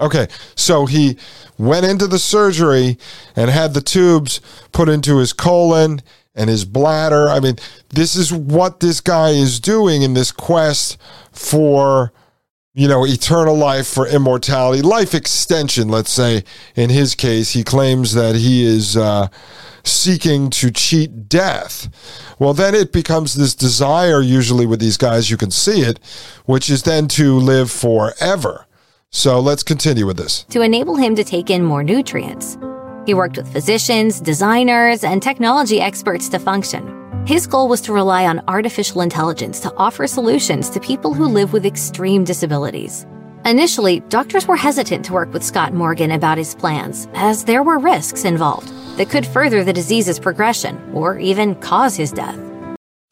Okay, 0.01 0.27
so 0.55 0.85
he 0.85 1.17
went 1.57 1.85
into 1.85 2.07
the 2.07 2.19
surgery 2.19 2.97
and 3.35 3.49
had 3.49 3.73
the 3.73 3.81
tubes 3.81 4.41
put 4.71 4.89
into 4.89 5.19
his 5.19 5.31
colon 5.31 6.01
and 6.33 6.49
his 6.49 6.65
bladder. 6.65 7.29
I 7.29 7.39
mean, 7.39 7.55
this 7.89 8.15
is 8.15 8.33
what 8.33 8.79
this 8.79 8.99
guy 8.99 9.29
is 9.29 9.59
doing 9.59 10.01
in 10.01 10.15
this 10.15 10.31
quest 10.31 10.97
for 11.31 12.11
you 12.75 12.89
know, 12.89 13.05
eternal 13.05 13.55
life 13.55 13.87
for 13.87 14.05
immortality, 14.05 14.81
life 14.81 15.15
extension, 15.15 15.87
let's 15.87 16.11
say. 16.11 16.43
In 16.75 16.89
his 16.89 17.15
case, 17.15 17.51
he 17.51 17.63
claims 17.63 18.13
that 18.15 18.35
he 18.35 18.65
is 18.65 18.97
uh, 18.97 19.29
seeking 19.87 20.49
to 20.49 20.71
cheat 20.71 21.29
death. 21.29 21.89
Well, 22.39 22.53
then 22.53 22.75
it 22.75 22.91
becomes 22.91 23.33
this 23.35 23.55
desire, 23.55 24.21
usually 24.21 24.65
with 24.65 24.79
these 24.79 24.97
guys, 24.97 25.29
you 25.29 25.37
can 25.37 25.51
see 25.51 25.81
it, 25.81 25.99
which 26.45 26.69
is 26.69 26.83
then 26.83 27.07
to 27.09 27.35
live 27.35 27.71
forever. 27.71 28.65
So 29.09 29.39
let's 29.39 29.63
continue 29.63 30.05
with 30.05 30.17
this. 30.17 30.43
To 30.49 30.61
enable 30.61 30.95
him 30.95 31.15
to 31.15 31.23
take 31.23 31.49
in 31.49 31.63
more 31.63 31.83
nutrients. 31.83 32.57
He 33.05 33.13
worked 33.13 33.37
with 33.37 33.51
physicians, 33.51 34.19
designers, 34.19 35.03
and 35.03 35.21
technology 35.21 35.79
experts 35.79 36.27
to 36.29 36.39
function. 36.39 37.23
His 37.25 37.47
goal 37.47 37.67
was 37.67 37.81
to 37.81 37.93
rely 37.93 38.25
on 38.25 38.41
artificial 38.47 39.01
intelligence 39.01 39.59
to 39.61 39.73
offer 39.77 40.05
solutions 40.05 40.69
to 40.71 40.79
people 40.79 41.13
who 41.13 41.25
live 41.25 41.53
with 41.53 41.65
extreme 41.65 42.23
disabilities. 42.23 43.05
Initially, 43.45 43.99
doctors 44.09 44.47
were 44.47 44.55
hesitant 44.55 45.05
to 45.05 45.13
work 45.13 45.31
with 45.31 45.43
Scott 45.43 45.71
Morgan 45.71 46.09
about 46.09 46.39
his 46.39 46.55
plans, 46.55 47.07
as 47.13 47.43
there 47.43 47.61
were 47.61 47.77
risks 47.77 48.25
involved 48.25 48.69
that 48.97 49.11
could 49.11 49.23
further 49.23 49.63
the 49.63 49.71
disease's 49.71 50.19
progression 50.19 50.81
or 50.95 51.19
even 51.19 51.53
cause 51.53 51.95
his 51.95 52.11
death. 52.11 52.39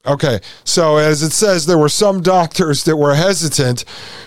Okay, 0.08 0.40
so 0.64 0.98
as 0.98 1.22
it 1.22 1.32
says, 1.32 1.68
there 1.68 1.78
were 1.78 1.88
some 1.88 2.22
doctors 2.22 2.84
that 2.86 2.98
were 2.98 3.14
hesitant 3.14 3.86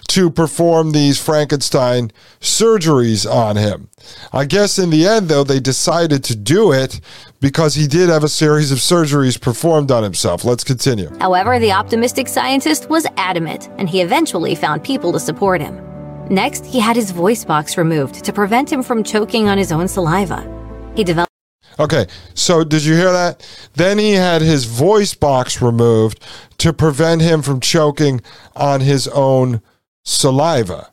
to 0.08 0.30
perform 0.30 0.92
these 0.92 1.20
Frankenstein 1.20 2.12
surgeries 2.40 3.28
on 3.28 3.56
him. 3.56 3.88
I 4.32 4.44
guess 4.44 4.78
in 4.78 4.90
the 4.90 5.06
end, 5.06 5.28
though, 5.28 5.42
they 5.44 5.58
decided 5.58 6.22
to 6.24 6.36
do 6.36 6.72
it 6.72 7.00
because 7.40 7.74
he 7.74 7.88
did 7.88 8.08
have 8.08 8.22
a 8.22 8.28
series 8.28 8.70
of 8.70 8.78
surgeries 8.78 9.40
performed 9.40 9.90
on 9.90 10.04
himself. 10.04 10.44
Let's 10.44 10.64
continue. 10.64 11.10
However, 11.18 11.58
the 11.58 11.72
optimistic 11.72 12.28
scientist 12.28 12.88
was 12.88 13.06
adamant, 13.16 13.68
and 13.76 13.88
he 13.88 14.00
eventually 14.00 14.54
found 14.54 14.84
people 14.84 15.12
to 15.12 15.20
support 15.20 15.60
him. 15.60 15.85
Next, 16.30 16.66
he 16.66 16.80
had 16.80 16.96
his 16.96 17.12
voice 17.12 17.44
box 17.44 17.78
removed 17.78 18.24
to 18.24 18.32
prevent 18.32 18.72
him 18.72 18.82
from 18.82 19.04
choking 19.04 19.48
on 19.48 19.58
his 19.58 19.70
own 19.70 19.88
saliva. 19.88 20.42
He 20.94 21.04
developed 21.04 21.30
Okay, 21.78 22.06
so 22.34 22.64
did 22.64 22.84
you 22.84 22.94
hear 22.94 23.12
that? 23.12 23.46
Then 23.74 23.98
he 23.98 24.12
had 24.12 24.40
his 24.40 24.64
voice 24.64 25.14
box 25.14 25.60
removed 25.60 26.24
to 26.58 26.72
prevent 26.72 27.20
him 27.20 27.42
from 27.42 27.60
choking 27.60 28.22
on 28.54 28.80
his 28.80 29.06
own 29.08 29.60
saliva. 30.02 30.90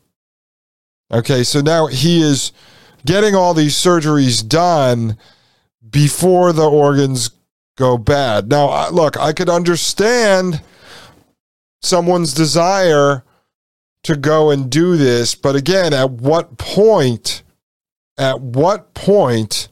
Okay, 1.12 1.44
so 1.44 1.62
now 1.62 1.88
he 1.88 2.22
is 2.22 2.52
getting 3.06 3.34
all 3.34 3.54
these 3.54 3.76
surgeries 3.76 4.46
done 4.46 5.18
before 5.90 6.52
the 6.52 6.70
organs 6.70 7.32
go 7.78 7.98
bad. 7.98 8.50
Now, 8.50 8.90
look, 8.90 9.18
I 9.18 9.32
could 9.32 9.50
understand 9.50 10.62
someone's 11.82 12.34
desire 12.34 13.24
to 14.04 14.16
go 14.16 14.52
and 14.52 14.70
do 14.70 14.98
this, 14.98 15.36
but 15.36 15.56
again, 15.56 15.94
at 15.94 16.12
what 16.12 16.58
point, 16.58 17.44
at 18.18 18.42
what 18.42 18.94
point 18.94 19.70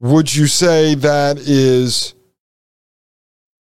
would 0.00 0.34
you 0.34 0.46
say 0.46 0.94
that 0.94 1.38
is, 1.38 2.14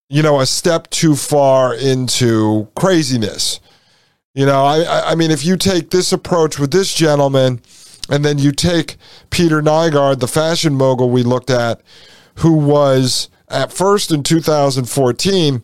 you 0.09 0.21
know, 0.21 0.39
a 0.39 0.45
step 0.45 0.89
too 0.89 1.15
far 1.15 1.73
into 1.73 2.67
craziness? 2.75 3.59
You 4.35 4.45
know, 4.45 4.63
I, 4.63 5.11
I 5.11 5.15
mean, 5.15 5.31
if 5.31 5.45
you 5.45 5.57
take 5.57 5.89
this 5.89 6.11
approach 6.11 6.59
with 6.59 6.71
this 6.71 6.93
gentleman, 6.93 7.61
and 8.09 8.23
then 8.25 8.37
you 8.37 8.51
take 8.51 8.97
Peter 9.29 9.61
Nygard, 9.61 10.19
the 10.19 10.27
fashion 10.27 10.75
mogul 10.75 11.09
we 11.09 11.23
looked 11.23 11.49
at, 11.49 11.81
who 12.35 12.53
was 12.53 13.29
at 13.47 13.71
first 13.71 14.11
in 14.11 14.23
2014 14.23 15.63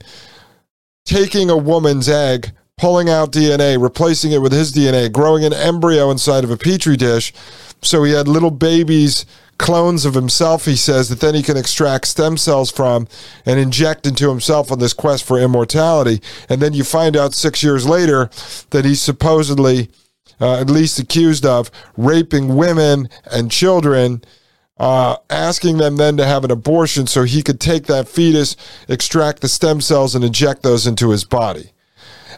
taking 1.06 1.50
a 1.50 1.58
woman's 1.58 2.08
egg, 2.08 2.52
pulling 2.80 3.10
out 3.10 3.34
DNA, 3.34 3.82
replacing 3.82 4.32
it 4.32 4.42
with 4.42 4.54
his 4.54 4.72
DNA, 4.72 5.12
growing 5.12 5.44
an 5.44 5.52
embryo 5.52 6.10
inside 6.10 6.46
of 6.46 6.50
a 6.50 6.56
petri 6.56 6.96
dish. 6.96 7.34
So 7.82 8.04
he 8.04 8.14
had 8.14 8.26
little 8.26 8.52
babies, 8.52 9.26
clones 9.58 10.06
of 10.06 10.14
himself, 10.14 10.64
he 10.64 10.78
says, 10.78 11.10
that 11.10 11.20
then 11.20 11.36
he 11.36 11.44
can 11.44 11.58
extract 11.58 12.08
stem 12.08 12.38
cells 12.38 12.72
from 12.72 13.08
and 13.46 13.60
inject 13.60 14.08
into 14.08 14.30
himself 14.30 14.72
on 14.72 14.80
this 14.80 14.94
quest 14.94 15.26
for 15.26 15.38
immortality. 15.38 16.22
And 16.48 16.62
then 16.62 16.74
you 16.74 16.86
find 16.86 17.18
out 17.18 17.34
six 17.34 17.62
years 17.62 17.86
later 17.86 18.30
that 18.70 18.86
he's 18.86 19.02
supposedly 19.02 19.90
uh, 20.40 20.62
at 20.62 20.70
least 20.70 21.00
accused 21.00 21.46
of 21.46 21.70
raping 21.98 22.56
women 22.56 23.10
and 23.30 23.52
children, 23.52 24.24
uh, 24.78 25.18
asking 25.30 25.80
them 25.80 25.98
then 25.98 26.16
to 26.16 26.26
have 26.26 26.46
an 26.46 26.52
abortion 26.52 27.08
so 27.08 27.24
he 27.24 27.44
could 27.44 27.60
take 27.60 27.88
that 27.88 28.08
fetus, 28.08 28.56
extract 28.88 29.42
the 29.42 29.50
stem 29.50 29.82
cells, 29.82 30.16
and 30.16 30.24
inject 30.24 30.64
those 30.64 30.88
into 30.88 31.10
his 31.10 31.26
body. 31.26 31.74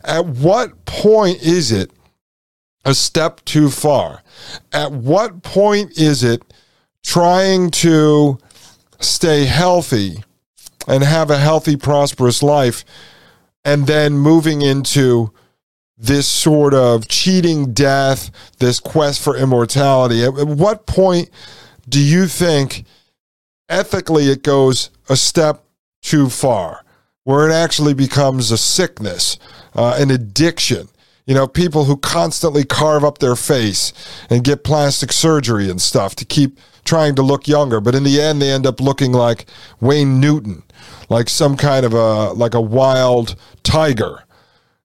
At 0.03 0.25
what 0.25 0.85
point 0.85 1.41
is 1.41 1.71
it 1.71 1.91
a 2.85 2.93
step 2.93 3.43
too 3.45 3.69
far? 3.69 4.23
At 4.71 4.91
what 4.91 5.43
point 5.43 5.97
is 5.97 6.23
it 6.23 6.41
trying 7.03 7.71
to 7.71 8.39
stay 8.99 9.45
healthy 9.45 10.23
and 10.87 11.03
have 11.03 11.29
a 11.29 11.37
healthy, 11.37 11.75
prosperous 11.75 12.41
life 12.41 12.83
and 13.63 13.85
then 13.87 14.13
moving 14.13 14.61
into 14.61 15.31
this 15.97 16.27
sort 16.27 16.73
of 16.73 17.07
cheating 17.07 17.73
death, 17.73 18.31
this 18.57 18.79
quest 18.79 19.21
for 19.23 19.37
immortality? 19.37 20.23
At, 20.23 20.33
what 20.33 20.87
point 20.87 21.29
do 21.87 21.99
you 21.99 22.25
think 22.27 22.85
ethically 23.69 24.29
it 24.29 24.43
goes 24.43 24.89
a 25.09 25.15
step 25.15 25.63
too 26.01 26.29
far, 26.29 26.83
where 27.23 27.47
it 27.47 27.53
actually 27.53 27.93
becomes 27.93 28.51
a 28.51 28.57
sickness, 28.57 29.37
uh, 29.75 29.95
an 29.99 30.11
addiction? 30.11 30.87
You 31.25 31.35
know, 31.35 31.47
people 31.47 31.85
who 31.85 31.97
constantly 31.97 32.63
carve 32.63 33.03
up 33.03 33.19
their 33.19 33.35
face 33.35 33.93
and 34.29 34.43
get 34.43 34.63
plastic 34.63 35.11
surgery 35.11 35.69
and 35.69 35.81
stuff 35.81 36.15
to 36.15 36.25
keep 36.25 36.59
trying 36.83 37.15
to 37.15 37.21
look 37.21 37.47
younger, 37.47 37.79
but 37.79 37.93
in 37.93 38.03
the 38.03 38.19
end 38.19 38.41
they 38.41 38.51
end 38.51 38.65
up 38.65 38.81
looking 38.81 39.11
like 39.11 39.45
Wayne 39.79 40.19
Newton, 40.19 40.63
like 41.09 41.29
some 41.29 41.55
kind 41.55 41.85
of 41.85 41.93
a 41.93 42.31
like 42.33 42.55
a 42.55 42.61
wild 42.61 43.35
tiger 43.63 44.23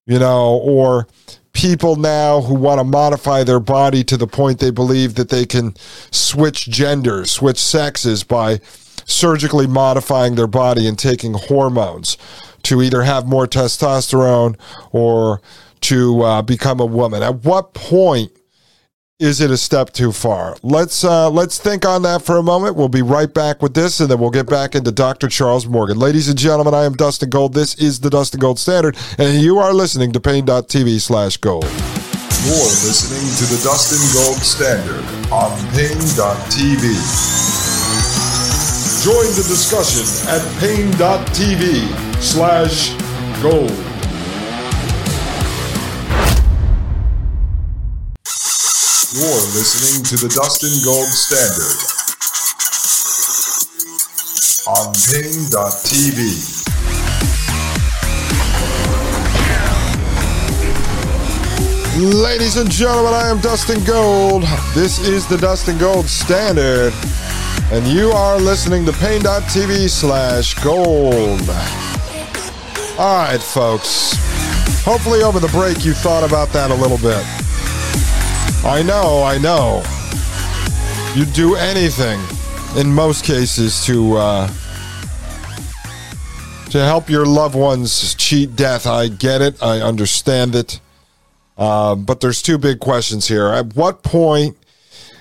you 0.06 0.18
know, 0.18 0.56
or 0.62 1.06
people 1.52 1.96
now 1.96 2.40
who 2.40 2.54
want 2.54 2.78
to 2.78 2.84
modify 2.84 3.42
their 3.42 3.60
body 3.60 4.04
to 4.04 4.16
the 4.16 4.26
point 4.26 4.60
they 4.60 4.70
believe 4.70 5.16
that 5.16 5.28
they 5.28 5.44
can 5.44 5.74
switch 6.10 6.68
genders, 6.68 7.30
switch 7.30 7.58
sexes 7.58 8.22
by 8.22 8.60
surgically 9.06 9.66
modifying 9.66 10.34
their 10.34 10.46
body 10.46 10.86
and 10.86 10.98
taking 10.98 11.34
hormones 11.34 12.18
to 12.64 12.82
either 12.82 13.04
have 13.04 13.26
more 13.26 13.46
testosterone 13.46 14.58
or 14.92 15.40
to 15.80 16.22
uh, 16.22 16.42
become 16.42 16.80
a 16.80 16.86
woman. 16.86 17.22
At 17.22 17.44
what 17.44 17.72
point 17.72 18.32
is 19.18 19.40
it 19.40 19.50
a 19.50 19.56
step 19.56 19.92
too 19.92 20.12
far? 20.12 20.56
Let's 20.62 21.02
uh, 21.04 21.30
let's 21.30 21.58
think 21.58 21.86
on 21.86 22.02
that 22.02 22.22
for 22.22 22.36
a 22.36 22.42
moment. 22.42 22.76
We'll 22.76 22.88
be 22.88 23.02
right 23.02 23.32
back 23.32 23.62
with 23.62 23.72
this, 23.72 24.00
and 24.00 24.10
then 24.10 24.18
we'll 24.18 24.30
get 24.30 24.46
back 24.46 24.74
into 24.74 24.92
Dr. 24.92 25.28
Charles 25.28 25.66
Morgan. 25.66 25.98
Ladies 25.98 26.28
and 26.28 26.36
gentlemen, 26.36 26.74
I 26.74 26.84
am 26.84 26.94
Dustin 26.94 27.30
Gold. 27.30 27.54
This 27.54 27.74
is 27.76 28.00
the 28.00 28.10
Dustin 28.10 28.40
Gold 28.40 28.58
Standard, 28.58 28.96
and 29.16 29.40
you 29.40 29.58
are 29.58 29.72
listening 29.72 30.12
to 30.12 30.20
Paine.tv 30.20 31.00
slash 31.00 31.38
gold. 31.38 31.64
You're 31.64 32.52
listening 32.84 33.26
to 33.38 33.54
the 33.54 33.60
Dustin 33.64 33.98
Gold 34.12 34.38
Standard 34.42 35.04
on 35.32 35.56
Paine.tv. 35.72 37.45
Join 39.02 39.26
the 39.36 39.44
discussion 39.46 40.06
at 40.28 40.42
Paine.tv 40.58 41.86
slash 42.20 42.90
gold. 43.42 43.70
You're 49.14 49.46
listening 49.54 50.04
to 50.04 50.16
the 50.16 50.28
Dustin 50.34 50.82
Gold 50.84 51.08
Standard 51.08 51.76
on 54.66 54.92
Paine.tv. 54.92 56.64
Ladies 61.98 62.56
and 62.58 62.70
gentlemen, 62.70 63.14
I 63.14 63.28
am 63.28 63.40
Dustin 63.40 63.82
Gold. 63.84 64.42
This 64.74 64.98
is 64.98 65.26
the 65.26 65.38
Dustin 65.38 65.78
Gold 65.78 66.06
Standard, 66.06 66.92
and 67.72 67.86
you 67.86 68.10
are 68.10 68.38
listening 68.38 68.84
to 68.86 68.92
Paine.tv 68.92 69.90
slash 69.90 70.54
gold. 70.62 71.40
All 72.98 73.18
right, 73.18 73.42
folks. 73.42 74.14
Hopefully, 74.84 75.22
over 75.22 75.40
the 75.40 75.48
break, 75.48 75.84
you 75.84 75.92
thought 75.92 76.22
about 76.22 76.48
that 76.50 76.70
a 76.70 76.74
little 76.74 76.98
bit. 76.98 77.24
I 78.64 78.82
know, 78.82 79.22
I 79.22 79.38
know. 79.38 79.82
You'd 81.14 81.32
do 81.32 81.56
anything, 81.56 82.20
in 82.78 82.92
most 82.92 83.24
cases, 83.24 83.84
to 83.86 84.16
uh, 84.16 84.46
to 86.70 86.84
help 86.84 87.10
your 87.10 87.26
loved 87.26 87.56
ones 87.56 88.14
cheat 88.14 88.54
death. 88.54 88.86
I 88.86 89.08
get 89.08 89.42
it. 89.42 89.60
I 89.62 89.80
understand 89.80 90.54
it. 90.54 90.80
Uh, 91.58 91.94
but 91.96 92.20
there's 92.20 92.42
two 92.42 92.58
big 92.58 92.80
questions 92.80 93.28
here. 93.28 93.48
At 93.48 93.74
what 93.74 94.02
point 94.02 94.56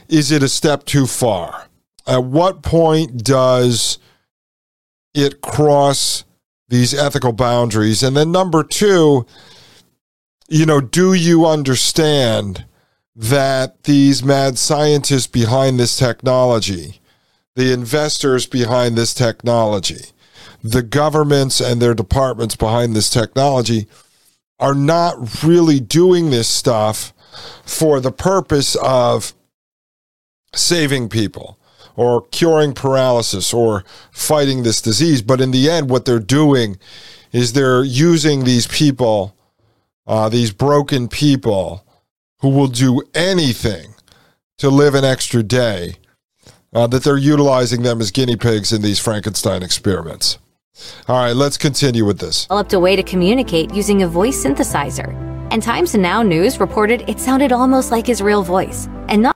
is 0.09 0.31
it 0.31 0.43
a 0.43 0.49
step 0.49 0.85
too 0.85 1.07
far? 1.07 1.67
At 2.07 2.24
what 2.24 2.62
point 2.62 3.24
does 3.24 3.97
it 5.13 5.41
cross 5.41 6.24
these 6.67 6.93
ethical 6.93 7.33
boundaries? 7.33 8.03
And 8.03 8.15
then 8.15 8.31
number 8.31 8.63
two, 8.63 9.25
you 10.47 10.65
know, 10.65 10.81
do 10.81 11.13
you 11.13 11.45
understand 11.45 12.65
that 13.15 13.83
these 13.83 14.24
mad 14.24 14.57
scientists 14.57 15.27
behind 15.27 15.79
this 15.79 15.97
technology, 15.97 17.00
the 17.55 17.71
investors 17.71 18.45
behind 18.45 18.95
this 18.95 19.13
technology, 19.13 20.12
the 20.62 20.83
governments 20.83 21.62
and 21.62 21.81
their 21.81 21.93
departments 21.93 22.55
behind 22.55 22.95
this 22.95 23.09
technology 23.09 23.88
are 24.59 24.75
not 24.75 25.43
really 25.43 25.79
doing 25.79 26.29
this 26.29 26.47
stuff 26.47 27.13
for 27.63 28.00
the 28.00 28.12
purpose 28.12 28.75
of 28.81 29.33
saving 30.53 31.09
people 31.09 31.57
or 31.95 32.21
curing 32.27 32.73
paralysis 32.73 33.53
or 33.53 33.83
fighting 34.11 34.63
this 34.63 34.81
disease. 34.81 35.21
But 35.21 35.41
in 35.41 35.51
the 35.51 35.69
end, 35.69 35.89
what 35.89 36.05
they're 36.05 36.19
doing 36.19 36.77
is 37.31 37.53
they're 37.53 37.83
using 37.83 38.43
these 38.43 38.67
people, 38.67 39.35
uh, 40.07 40.29
these 40.29 40.51
broken 40.51 41.07
people 41.07 41.85
who 42.39 42.49
will 42.49 42.67
do 42.67 43.01
anything 43.13 43.95
to 44.57 44.69
live 44.69 44.95
an 44.95 45.03
extra 45.03 45.43
day, 45.43 45.95
uh, 46.73 46.87
that 46.87 47.03
they're 47.03 47.17
utilizing 47.17 47.83
them 47.83 48.01
as 48.01 48.11
guinea 48.11 48.35
pigs 48.35 48.71
in 48.71 48.81
these 48.81 48.99
Frankenstein 48.99 49.63
experiments. 49.63 50.37
All 51.07 51.17
right, 51.17 51.35
let's 51.35 51.57
continue 51.57 52.05
with 52.05 52.19
this. 52.19 52.43
Developed 52.45 52.73
a 52.73 52.79
way 52.79 52.95
to 52.95 53.03
communicate 53.03 53.73
using 53.73 54.03
a 54.03 54.07
voice 54.07 54.43
synthesizer. 54.43 55.13
And 55.51 55.63
Times 55.63 55.95
Now 55.95 56.21
News 56.21 56.59
reported 56.59 57.07
it 57.07 57.19
sounded 57.19 57.51
almost 57.51 57.91
like 57.91 58.07
his 58.07 58.21
real 58.21 58.43
voice. 58.43 58.87
And 59.07 59.21
not 59.21 59.35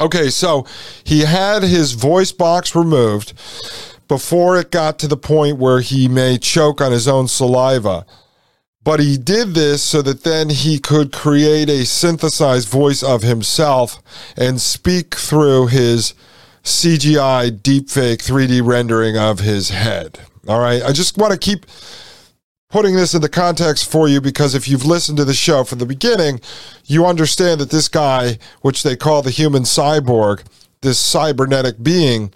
Okay, 0.00 0.30
so 0.30 0.66
he 1.04 1.20
had 1.20 1.62
his 1.62 1.92
voice 1.92 2.32
box 2.32 2.74
removed 2.74 3.34
before 4.08 4.58
it 4.58 4.70
got 4.70 4.98
to 4.98 5.06
the 5.06 5.16
point 5.16 5.58
where 5.58 5.80
he 5.80 6.08
may 6.08 6.38
choke 6.38 6.80
on 6.80 6.90
his 6.90 7.06
own 7.06 7.28
saliva. 7.28 8.06
But 8.82 8.98
he 8.98 9.18
did 9.18 9.54
this 9.54 9.82
so 9.82 10.00
that 10.02 10.24
then 10.24 10.48
he 10.48 10.78
could 10.78 11.12
create 11.12 11.68
a 11.68 11.84
synthesized 11.84 12.68
voice 12.68 13.02
of 13.02 13.22
himself 13.22 14.02
and 14.36 14.58
speak 14.58 15.14
through 15.14 15.66
his 15.66 16.14
CGI 16.64 17.50
deepfake 17.60 18.18
3D 18.18 18.66
rendering 18.66 19.18
of 19.18 19.40
his 19.40 19.68
head. 19.68 20.18
All 20.48 20.60
right. 20.60 20.82
I 20.82 20.92
just 20.92 21.18
want 21.18 21.32
to 21.32 21.38
keep 21.38 21.66
putting 22.70 22.94
this 22.94 23.14
in 23.14 23.20
the 23.20 23.28
context 23.28 23.90
for 23.90 24.08
you 24.08 24.20
because 24.20 24.54
if 24.54 24.68
you've 24.68 24.86
listened 24.86 25.18
to 25.18 25.24
the 25.24 25.34
show 25.34 25.64
from 25.64 25.78
the 25.78 25.86
beginning, 25.86 26.40
you 26.86 27.04
understand 27.04 27.60
that 27.60 27.70
this 27.70 27.88
guy, 27.88 28.38
which 28.62 28.82
they 28.82 28.96
call 28.96 29.22
the 29.22 29.30
human 29.30 29.64
cyborg, 29.64 30.42
this 30.80 30.98
cybernetic 30.98 31.82
being, 31.82 32.32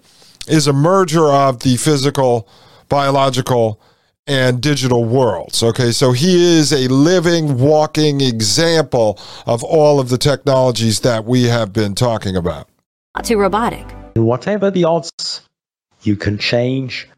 is 0.47 0.67
a 0.67 0.73
merger 0.73 1.33
of 1.33 1.61
the 1.61 1.77
physical, 1.77 2.49
biological, 2.89 3.81
and 4.27 4.61
digital 4.61 5.05
worlds. 5.05 5.63
Okay, 5.63 5.93
so 5.93 6.13
he 6.13 6.59
is 6.59 6.73
a 6.73 6.89
living, 6.89 7.59
walking 7.59 8.21
example 8.21 9.19
of 9.47 9.63
all 9.63 10.01
of 10.01 10.09
the 10.09 10.19
technologies 10.19 11.01
that 11.01 11.25
we 11.25 11.45
have 11.45 11.73
been 11.73 11.95
talking 11.95 12.37
about. 12.37 12.69
to 13.23 13.37
robotic. 13.37 13.87
Whatever 14.17 14.71
the 14.71 14.85
odds, 14.85 15.43
you 16.03 16.17
can 16.17 16.39
change 16.39 17.09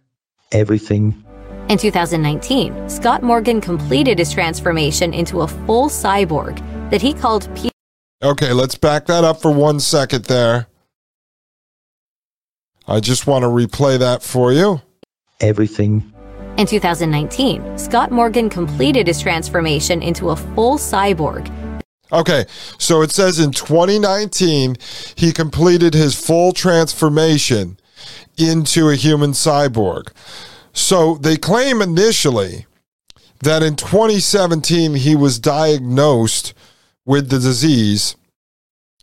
everything. 0.53 1.26
In 1.69 1.79
2019, 1.79 2.89
Scott 2.89 3.23
Morgan 3.23 3.61
completed 3.61 4.19
his 4.19 4.33
transformation 4.33 5.13
into 5.13 5.41
a 5.41 5.49
full 5.49 5.89
cyborg 5.89 6.61
that 6.91 7.03
he 7.03 7.13
called 7.13 7.49
P- 7.57 7.71
Okay, 8.23 8.53
let's 8.53 8.77
back 8.77 9.07
that 9.07 9.25
up 9.25 9.43
for 9.43 9.51
one 9.51 9.81
second 9.81 10.25
there. 10.27 10.69
I 12.87 13.01
just 13.01 13.27
want 13.27 13.43
to 13.43 13.49
replay 13.49 13.99
that 13.99 14.23
for 14.23 14.53
you. 14.53 14.81
Everything. 15.41 16.13
In 16.57 16.67
2019, 16.67 17.77
Scott 17.77 18.11
Morgan 18.11 18.49
completed 18.49 19.09
his 19.09 19.21
transformation 19.21 20.03
into 20.03 20.31
a 20.31 20.37
full 20.37 20.79
cyborg 20.79 21.53
Okay, 22.13 22.45
so 22.79 23.03
it 23.03 23.11
says 23.11 23.41
in 23.41 23.51
2019, 23.51 24.77
he 25.17 25.33
completed 25.33 25.93
his 25.93 26.15
full 26.15 26.53
transformation 26.53 27.79
into 28.37 28.89
a 28.89 28.95
human 28.95 29.33
cyborg. 29.33 30.13
So 30.77 31.15
they 31.15 31.39
claim 31.39 31.81
initially 31.81 32.67
that 33.41 33.63
in 33.63 33.77
2017 33.77 34.95
he 34.95 35.17
was 35.17 35.39
diagnosed 35.39 36.53
with 37.07 37.31
the 37.31 37.39
disease. 37.39 38.15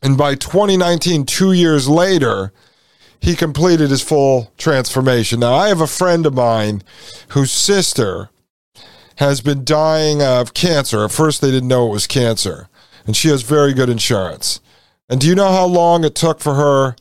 And 0.03 0.15
by 0.15 0.35
2019, 0.35 1.25
two 1.25 1.51
years 1.51 1.89
later, 1.89 2.53
he 3.19 3.35
completed 3.35 3.89
his 3.89 4.03
full 4.03 4.51
transformation. 4.57 5.39
Now, 5.39 5.55
I 5.55 5.69
have 5.69 5.81
a 5.81 5.87
friend 5.87 6.27
of 6.27 6.35
mine 6.35 6.83
whose 7.29 7.51
sister 7.51 8.29
has 9.15 9.41
been 9.41 9.65
dying 9.65 10.21
of 10.21 10.53
cancer. 10.53 11.03
At 11.03 11.11
first, 11.11 11.41
they 11.41 11.49
didn't 11.49 11.69
know 11.69 11.87
it 11.87 11.93
was 11.93 12.05
cancer, 12.05 12.69
and 13.07 13.17
she 13.17 13.29
has 13.29 13.41
very 13.41 13.73
good 13.73 13.89
insurance. 13.89 14.59
And 15.09 15.19
do 15.19 15.27
you 15.27 15.35
know 15.35 15.51
how 15.51 15.65
long 15.65 16.03
it 16.03 16.13
took 16.13 16.39
for 16.39 16.53
her 16.53 16.95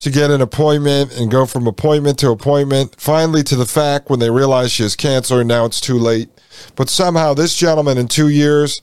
to 0.00 0.10
get 0.10 0.30
an 0.30 0.40
appointment 0.40 1.12
and 1.18 1.30
go 1.30 1.44
from 1.44 1.66
appointment 1.66 2.18
to 2.20 2.30
appointment, 2.30 2.94
finally 2.98 3.42
to 3.42 3.56
the 3.56 3.66
fact 3.66 4.08
when 4.10 4.20
they 4.20 4.30
realize 4.30 4.70
she 4.70 4.84
has 4.84 4.94
cancer 4.94 5.40
and 5.40 5.48
now 5.48 5.64
it's 5.64 5.80
too 5.80 5.98
late? 5.98 6.28
But 6.76 6.88
somehow, 6.88 7.34
this 7.34 7.56
gentleman 7.56 7.98
in 7.98 8.06
two 8.08 8.28
years 8.28 8.80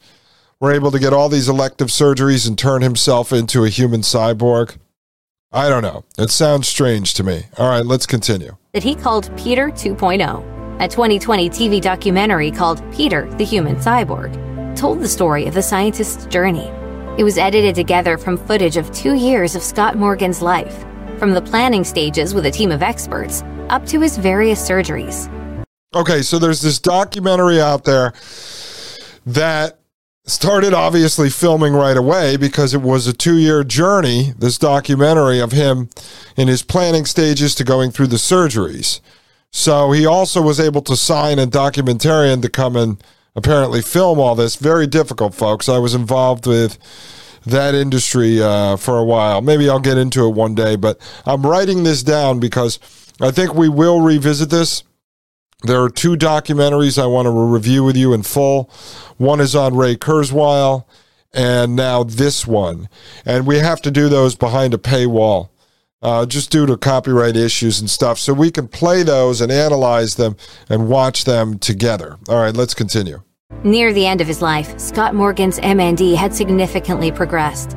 were 0.59 0.73
able 0.73 0.91
to 0.91 0.99
get 0.99 1.13
all 1.13 1.29
these 1.29 1.47
elective 1.49 1.87
surgeries 1.87 2.47
and 2.47 2.57
turn 2.57 2.81
himself 2.81 3.31
into 3.31 3.63
a 3.63 3.69
human 3.69 4.01
cyborg. 4.01 4.77
I 5.51 5.69
don't 5.69 5.83
know. 5.83 6.03
It 6.17 6.31
sounds 6.31 6.67
strange 6.67 7.13
to 7.13 7.23
me. 7.23 7.43
All 7.57 7.69
right, 7.69 7.85
let's 7.85 8.05
continue. 8.05 8.57
that 8.73 8.83
he 8.83 8.93
called 8.95 9.31
Peter 9.37 9.69
2.0. 9.69 10.81
A 10.81 10.87
2020 10.89 11.49
TV 11.49 11.79
documentary 11.79 12.51
called 12.51 12.83
Peter, 12.93 13.33
the 13.37 13.45
Human 13.45 13.77
Cyborg 13.77 14.35
told 14.75 14.99
the 14.99 15.07
story 15.07 15.45
of 15.45 15.53
the 15.53 15.61
scientist's 15.61 16.25
journey. 16.25 16.69
It 17.17 17.23
was 17.23 17.37
edited 17.37 17.75
together 17.75 18.17
from 18.17 18.35
footage 18.35 18.75
of 18.75 18.91
two 18.91 19.13
years 19.13 19.55
of 19.55 19.63
Scott 19.63 19.95
Morgan's 19.95 20.41
life, 20.41 20.83
from 21.17 21.33
the 21.33 21.41
planning 21.41 21.83
stages 21.83 22.33
with 22.33 22.45
a 22.45 22.51
team 22.51 22.71
of 22.71 22.83
experts 22.83 23.43
up 23.69 23.85
to 23.87 24.01
his 24.01 24.17
various 24.17 24.61
surgeries. 24.61 25.29
Okay, 25.95 26.21
so 26.21 26.39
there's 26.39 26.61
this 26.61 26.79
documentary 26.79 27.61
out 27.61 27.85
there 27.85 28.13
that 29.25 29.79
started 30.25 30.73
obviously 30.73 31.29
filming 31.29 31.73
right 31.73 31.97
away 31.97 32.35
because 32.35 32.73
it 32.73 32.81
was 32.81 33.07
a 33.07 33.13
two 33.13 33.37
year 33.37 33.63
journey, 33.63 34.33
this 34.37 34.57
documentary 34.57 35.39
of 35.39 35.51
him 35.51 35.89
in 36.35 36.47
his 36.47 36.63
planning 36.63 37.05
stages 37.05 37.55
to 37.55 37.63
going 37.63 37.91
through 37.91 38.07
the 38.07 38.15
surgeries. 38.17 38.99
So 39.51 39.91
he 39.91 40.05
also 40.05 40.41
was 40.41 40.59
able 40.59 40.81
to 40.81 40.97
sign 40.97 41.39
a 41.39 41.47
documentarian 41.47 42.41
to 42.41 42.49
come 42.49 42.75
and 42.75 43.01
apparently 43.35 43.81
film 43.81 44.19
all 44.19 44.35
this. 44.35 44.55
Very 44.55 44.87
difficult, 44.87 45.33
folks. 45.33 45.69
I 45.69 45.77
was 45.77 45.93
involved 45.93 46.45
with 46.45 46.77
that 47.45 47.75
industry 47.75 48.41
uh, 48.41 48.75
for 48.77 48.97
a 48.97 49.03
while. 49.03 49.41
Maybe 49.41 49.69
I'll 49.69 49.79
get 49.79 49.97
into 49.97 50.25
it 50.25 50.35
one 50.35 50.55
day, 50.55 50.75
but 50.75 50.99
I'm 51.25 51.45
writing 51.45 51.83
this 51.83 52.03
down 52.03 52.39
because 52.39 52.79
I 53.21 53.31
think 53.31 53.53
we 53.53 53.69
will 53.69 54.01
revisit 54.01 54.49
this. 54.49 54.83
There 55.63 55.81
are 55.81 55.89
two 55.89 56.15
documentaries 56.15 57.01
I 57.01 57.05
want 57.05 57.25
to 57.25 57.31
review 57.31 57.83
with 57.83 57.95
you 57.95 58.13
in 58.13 58.23
full. 58.23 58.69
One 59.17 59.39
is 59.39 59.55
on 59.55 59.75
Ray 59.75 59.95
Kurzweil, 59.95 60.85
and 61.33 61.75
now 61.75 62.03
this 62.03 62.45
one. 62.45 62.89
And 63.25 63.47
we 63.47 63.59
have 63.59 63.81
to 63.83 63.91
do 63.91 64.09
those 64.09 64.35
behind 64.35 64.73
a 64.73 64.77
paywall, 64.77 65.49
uh, 66.01 66.25
just 66.25 66.51
due 66.51 66.65
to 66.65 66.77
copyright 66.77 67.35
issues 67.35 67.79
and 67.79 67.89
stuff. 67.89 68.19
So 68.19 68.33
we 68.33 68.51
can 68.51 68.67
play 68.67 69.01
those 69.01 69.41
and 69.41 69.51
analyze 69.51 70.15
them 70.15 70.35
and 70.69 70.87
watch 70.87 71.23
them 71.23 71.57
together. 71.57 72.17
All 72.27 72.39
right, 72.39 72.55
let's 72.55 72.73
continue. 72.73 73.21
Near 73.63 73.93
the 73.93 74.05
end 74.05 74.21
of 74.21 74.27
his 74.27 74.41
life, 74.41 74.79
Scott 74.79 75.15
Morgan's 75.15 75.59
MND 75.59 76.15
had 76.15 76.35
significantly 76.35 77.11
progressed. 77.11 77.75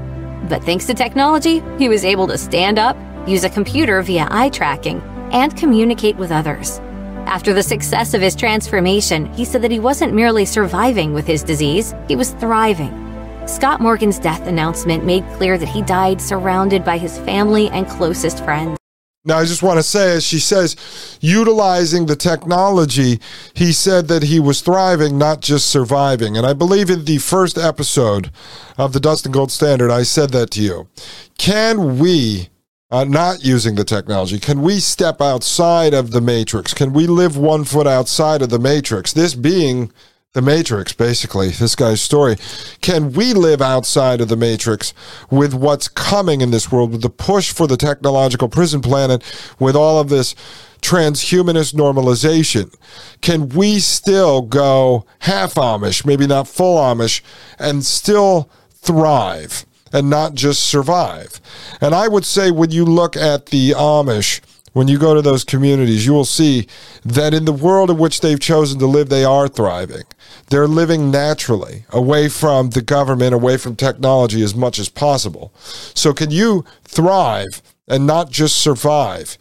But 0.49 0.64
thanks 0.64 0.87
to 0.87 0.95
technology, 0.95 1.62
he 1.79 1.88
was 1.88 2.05
able 2.05 2.27
to 2.29 2.38
stand 2.38 2.79
up, 2.79 2.97
use 3.27 3.45
a 3.45 3.51
computer 3.51 4.03
via 4.03 4.29
eye 4.31 4.49
tracking, 4.49 5.01
and 5.33 5.57
communicate 5.57 6.17
with 6.17 6.33
others. 6.33 6.79
After 7.27 7.53
the 7.53 7.62
success 7.62 8.14
of 8.14 8.23
his 8.23 8.35
transformation, 8.35 9.33
he 9.35 9.45
said 9.45 9.61
that 9.62 9.71
he 9.71 9.81
wasn't 9.81 10.14
merely 10.14 10.47
surviving 10.47 11.12
with 11.12 11.27
his 11.27 11.43
disease, 11.43 11.95
he 12.07 12.17
was 12.17 12.31
thriving. 12.33 13.05
Scott 13.47 13.81
Morgan's 13.81 14.19
death 14.19 14.47
announcement 14.47 15.05
made 15.05 15.27
clear 15.35 15.59
that 15.59 15.69
he 15.69 15.83
died 15.83 16.21
surrounded 16.21 16.85
by 16.85 16.97
his 16.97 17.19
family 17.19 17.69
and 17.69 17.87
closest 17.87 18.45
friends. 18.45 18.78
Now, 19.24 19.38
I 19.38 19.44
just 19.44 19.62
want 19.62 19.78
to 19.78 19.83
say, 19.83 20.12
as 20.14 20.24
she 20.24 20.38
says, 20.38 20.76
utilizing 21.20 22.07
the 22.07 22.16
technology, 22.16 23.20
he 23.52 23.72
said 23.72 24.09
that 24.09 24.22
he 24.22 24.38
was 24.38 24.61
thriving, 24.61 25.18
not 25.18 25.40
just 25.40 25.68
surviving. 25.68 26.37
And 26.37 26.46
I 26.46 26.52
believe 26.52 26.88
in 26.88 27.04
the 27.04 27.18
first 27.18 27.59
episode 27.59 28.31
of 28.78 28.92
the 28.92 29.00
Dustin 29.00 29.33
Gold 29.33 29.50
Standard, 29.50 29.90
I 29.90 30.04
said 30.04 30.31
that 30.31 30.52
to 30.52 30.62
you. 30.62 30.88
Can 31.37 31.98
we, 31.98 32.48
uh, 32.90 33.04
not 33.04 33.44
using 33.44 33.74
the 33.74 33.85
technology, 33.85 34.38
can 34.38 34.62
we 34.62 34.78
step 34.78 35.20
outside 35.20 35.94
of 35.94 36.12
the 36.12 36.20
matrix? 36.20 36.72
Can 36.72 36.92
we 36.92 37.09
live 37.09 37.37
one 37.37 37.64
foot 37.64 37.88
outside 37.88 38.40
of 38.40 38.50
the 38.50 38.61
matrix? 38.61 39.12
This 39.12 39.35
being 39.35 39.92
the 40.35 40.43
Matrix, 40.43 40.93
basically, 40.93 41.49
this 41.49 41.75
guy's 41.75 42.03
story. 42.03 42.37
Can 42.83 43.12
we 43.12 43.33
live 43.33 43.62
outside 43.62 44.21
of 44.21 44.29
the 44.29 44.37
Matrix 44.37 44.93
with 45.31 45.55
what's 45.55 45.88
coming 45.88 46.43
in 46.43 46.51
this 46.51 46.71
world, 46.71 46.93
with 46.93 47.01
the 47.01 47.09
push 47.09 47.51
for 47.51 47.67
the 47.67 47.79
technological 47.79 48.49
prison 48.49 48.83
planet, 48.83 49.23
with 49.59 49.75
all 49.75 49.99
of 49.99 50.11
this 50.11 50.35
transhumanist 50.83 51.73
normalization? 51.73 52.75
Can 53.23 53.49
we 53.49 53.79
still 53.79 54.43
go 54.43 55.07
half 55.21 55.55
Amish, 55.55 56.05
maybe 56.05 56.27
not 56.27 56.47
full 56.47 56.77
Amish, 56.77 57.23
and 57.59 57.83
still 57.83 58.51
thrive 58.75 59.64
and 59.95 60.11
not 60.11 60.35
just 60.35 60.62
survive? 60.62 61.41
And 61.81 61.95
I 61.95 62.07
would 62.07 62.27
say 62.27 62.51
when 62.51 62.71
you 62.71 62.85
look 62.85 63.17
at 63.17 63.47
the 63.47 63.71
Amish, 63.71 64.43
when 64.72 64.88
you 64.88 64.98
go 64.98 65.14
to 65.14 65.22
those 65.22 65.44
communities, 65.44 66.07
you 66.07 66.12
will 66.12 66.24
see 66.24 66.66
that 67.04 67.35
in 67.35 67.44
the 67.44 67.52
world 67.52 67.90
in 67.90 67.98
which 67.98 68.20
they've 68.20 68.40
chosen 68.40 68.78
to 68.78 68.87
live, 68.87 69.09
they 69.09 69.24
are 69.24 69.48
thriving. 69.48 70.04
They're 70.50 70.68
living 70.68 71.11
naturally, 71.11 71.85
away 71.90 72.28
from 72.28 72.70
the 72.70 72.83
government, 72.83 73.35
away 73.35 73.57
from 73.57 73.76
technology 73.76 74.42
as 74.42 74.54
much 74.54 74.78
as 74.78 74.88
possible. 74.88 75.52
So, 75.94 76.12
can 76.12 76.31
you 76.31 76.64
thrive 76.85 77.62
and 77.87 78.07
not 78.07 78.31
just 78.31 78.57
survive 78.57 79.38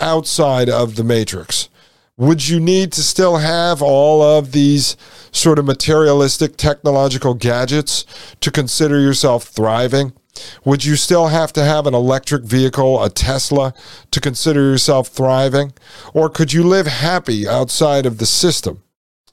outside 0.00 0.68
of 0.68 0.96
the 0.96 1.04
matrix? 1.04 1.68
Would 2.18 2.48
you 2.48 2.60
need 2.60 2.92
to 2.92 3.02
still 3.02 3.38
have 3.38 3.80
all 3.80 4.22
of 4.22 4.52
these 4.52 4.96
sort 5.32 5.58
of 5.58 5.64
materialistic 5.64 6.56
technological 6.56 7.34
gadgets 7.34 8.04
to 8.40 8.50
consider 8.50 9.00
yourself 9.00 9.44
thriving? 9.44 10.12
Would 10.64 10.84
you 10.84 10.96
still 10.96 11.28
have 11.28 11.52
to 11.54 11.64
have 11.64 11.86
an 11.86 11.94
electric 11.94 12.44
vehicle, 12.44 13.02
a 13.02 13.10
Tesla, 13.10 13.74
to 14.10 14.20
consider 14.20 14.60
yourself 14.60 15.08
thriving? 15.08 15.72
Or 16.14 16.28
could 16.28 16.52
you 16.52 16.62
live 16.62 16.86
happy 16.86 17.46
outside 17.46 18.06
of 18.06 18.18
the 18.18 18.26
system? 18.26 18.82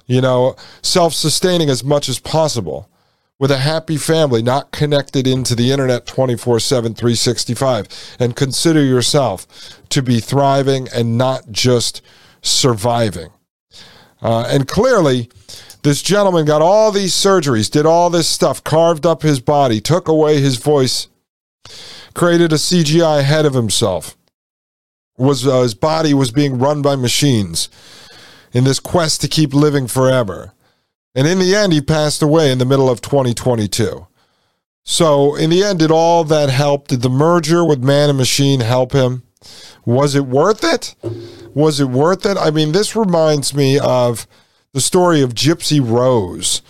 You 0.06 0.22
know, 0.22 0.56
self 0.82 1.14
sustaining 1.14 1.70
as 1.70 1.84
much 1.84 2.10
as 2.10 2.20
possible 2.20 2.90
with 3.38 3.52
a 3.52 3.60
happy 3.60 3.96
family, 3.96 4.44
not 4.44 4.72
connected 4.72 5.26
into 5.26 5.56
the 5.56 5.72
internet 5.72 6.06
24 6.06 6.60
7, 6.60 6.94
365, 6.94 8.18
and 8.20 8.36
consider 8.36 8.84
yourself 8.84 9.48
to 9.90 10.04
be 10.04 10.20
thriving 10.20 10.88
and 10.94 11.18
not 11.18 11.52
just 11.52 12.02
surviving. 12.42 13.30
Uh, 14.22 14.46
and 14.50 14.68
clearly, 14.68 15.30
this 15.82 16.02
gentleman 16.02 16.46
got 16.46 16.62
all 16.62 16.92
these 16.92 17.14
surgeries, 17.14 17.72
did 17.72 17.86
all 17.86 18.10
this 18.10 18.28
stuff, 18.28 18.64
carved 18.64 19.06
up 19.06 19.22
his 19.22 19.40
body, 19.40 19.80
took 19.80 20.08
away 20.08 20.42
his 20.42 20.58
voice, 20.58 21.08
created 22.14 22.52
a 22.52 22.58
CGI 22.58 23.24
head 23.24 23.46
of 23.46 23.54
himself. 23.54 24.16
Was 25.18 25.46
uh, 25.46 25.62
his 25.62 25.74
body 25.74 26.14
was 26.14 26.32
being 26.32 26.60
run 26.60 26.82
by 26.82 26.96
machines 26.96 27.70
in 28.54 28.64
this 28.64 28.80
quest 28.80 29.22
to 29.22 29.28
keep 29.28 29.54
living 29.54 29.88
forever. 29.88 30.54
And 31.14 31.28
in 31.28 31.40
the 31.40 31.56
end, 31.56 31.74
he 31.74 31.82
passed 31.82 32.22
away 32.22 32.52
in 32.52 32.58
the 32.58 32.66
middle 32.66 32.90
of 32.90 33.02
2022. 33.02 34.08
So, 34.86 35.36
in 35.36 35.50
the 35.50 35.64
end, 35.64 35.80
did 35.80 35.92
all 35.92 36.24
that 36.24 36.50
help? 36.50 36.88
Did 36.88 37.02
the 37.02 37.10
merger 37.10 37.66
with 37.66 37.84
man 37.84 38.10
and 38.10 38.18
machine 38.18 38.62
help 38.62 38.94
him? 38.94 39.24
Was 39.86 40.16
it 40.16 40.26
worth 40.26 40.64
it? 40.64 40.96
Was 41.54 41.80
it 41.80 41.90
worth 41.90 42.26
it? 42.26 42.38
I 42.38 42.52
mean, 42.52 42.72
this 42.72 42.96
reminds 42.96 43.54
me 43.54 43.78
of 43.78 44.26
the 44.74 44.82
story 44.82 45.22
of 45.22 45.34
Gypsy 45.34 45.80
Rose. 45.84 46.62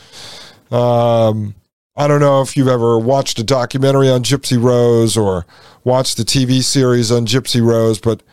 Um, 0.72 1.56
I 1.96 2.08
don't 2.08 2.22
know 2.22 2.42
if 2.42 2.56
you've 2.56 2.68
ever 2.68 2.98
watched 2.98 3.40
a 3.40 3.44
documentary 3.44 4.10
on 4.10 4.24
Gypsy 4.24 4.62
Rose 4.62 5.18
or 5.18 5.46
watched 5.84 6.18
the 6.18 6.24
TV 6.24 6.64
series 6.64 7.12
on 7.12 7.26
Gypsy 7.26 7.66
Rose, 7.66 8.00
but 8.00 8.24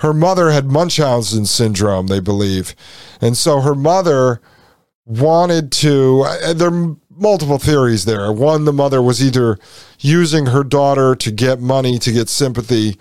her 0.00 0.12
mother 0.12 0.50
had 0.50 0.66
Munchausen 0.66 1.46
syndrome, 1.46 2.06
they 2.06 2.20
believe. 2.20 2.76
And 3.20 3.36
so 3.36 3.60
her 3.60 3.74
mother 3.74 4.40
wanted 5.04 5.72
to, 5.72 6.24
there 6.54 6.72
are 6.72 6.96
multiple 7.10 7.58
theories 7.58 8.04
there. 8.04 8.30
One, 8.30 8.64
the 8.64 8.72
mother 8.72 9.02
was 9.02 9.22
either 9.22 9.58
using 9.98 10.46
her 10.46 10.62
daughter 10.62 11.16
to 11.16 11.32
get 11.32 11.60
money, 11.60 11.98
to 11.98 12.12
get 12.12 12.28
sympathy, 12.28 12.96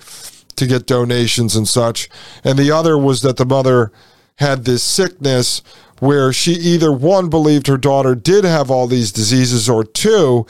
to 0.56 0.65
get 0.65 0.88
donations 0.88 1.56
and 1.56 1.67
such. 1.67 2.10
And 2.43 2.58
the 2.58 2.71
other 2.71 2.97
was 2.97 3.21
that 3.21 3.38
the 3.38 3.45
mother 3.45 3.91
had 4.38 4.65
this 4.65 4.84
sickness 4.84 5.62
where 6.00 6.32
she 6.32 6.54
either 6.54 6.91
one 6.91 7.30
believed 7.30 7.67
her 7.67 7.78
daughter 7.78 8.15
did 8.15 8.43
have 8.43 8.69
all 8.69 8.88
these 8.88 9.12
diseases 9.12 9.67
or 9.69 9.84
two 9.84 10.45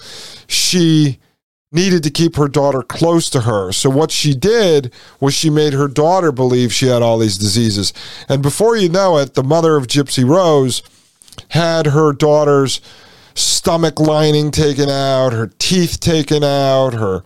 she 0.48 1.20
needed 1.72 2.04
to 2.04 2.10
keep 2.10 2.38
her 2.38 2.48
daughter 2.48 2.82
close 2.82 3.30
to 3.30 3.42
her. 3.42 3.74
So 3.74 3.90
what 3.90 4.10
she 4.10 4.34
did 4.34 4.92
was 5.20 5.34
she 5.34 5.50
made 5.50 5.74
her 5.74 5.90
daughter 5.90 6.32
believe 6.32 6.74
she 6.74 6.88
had 6.88 7.02
all 7.02 7.18
these 7.18 7.38
diseases. 7.38 7.94
And 8.30 8.42
before 8.42 8.78
you 8.78 8.90
know 8.90 9.18
it 9.18 9.34
the 9.34 9.44
mother 9.44 9.76
of 9.76 9.88
gypsy 9.88 10.28
rose 10.28 10.82
had 11.50 11.88
her 11.88 12.14
daughter's 12.14 12.82
stomach 13.36 14.00
lining 14.00 14.50
taken 14.50 14.90
out 14.90 15.32
her 15.32 15.52
teeth 15.60 16.00
taken 16.00 16.44
out 16.44 16.94
her 16.96 17.24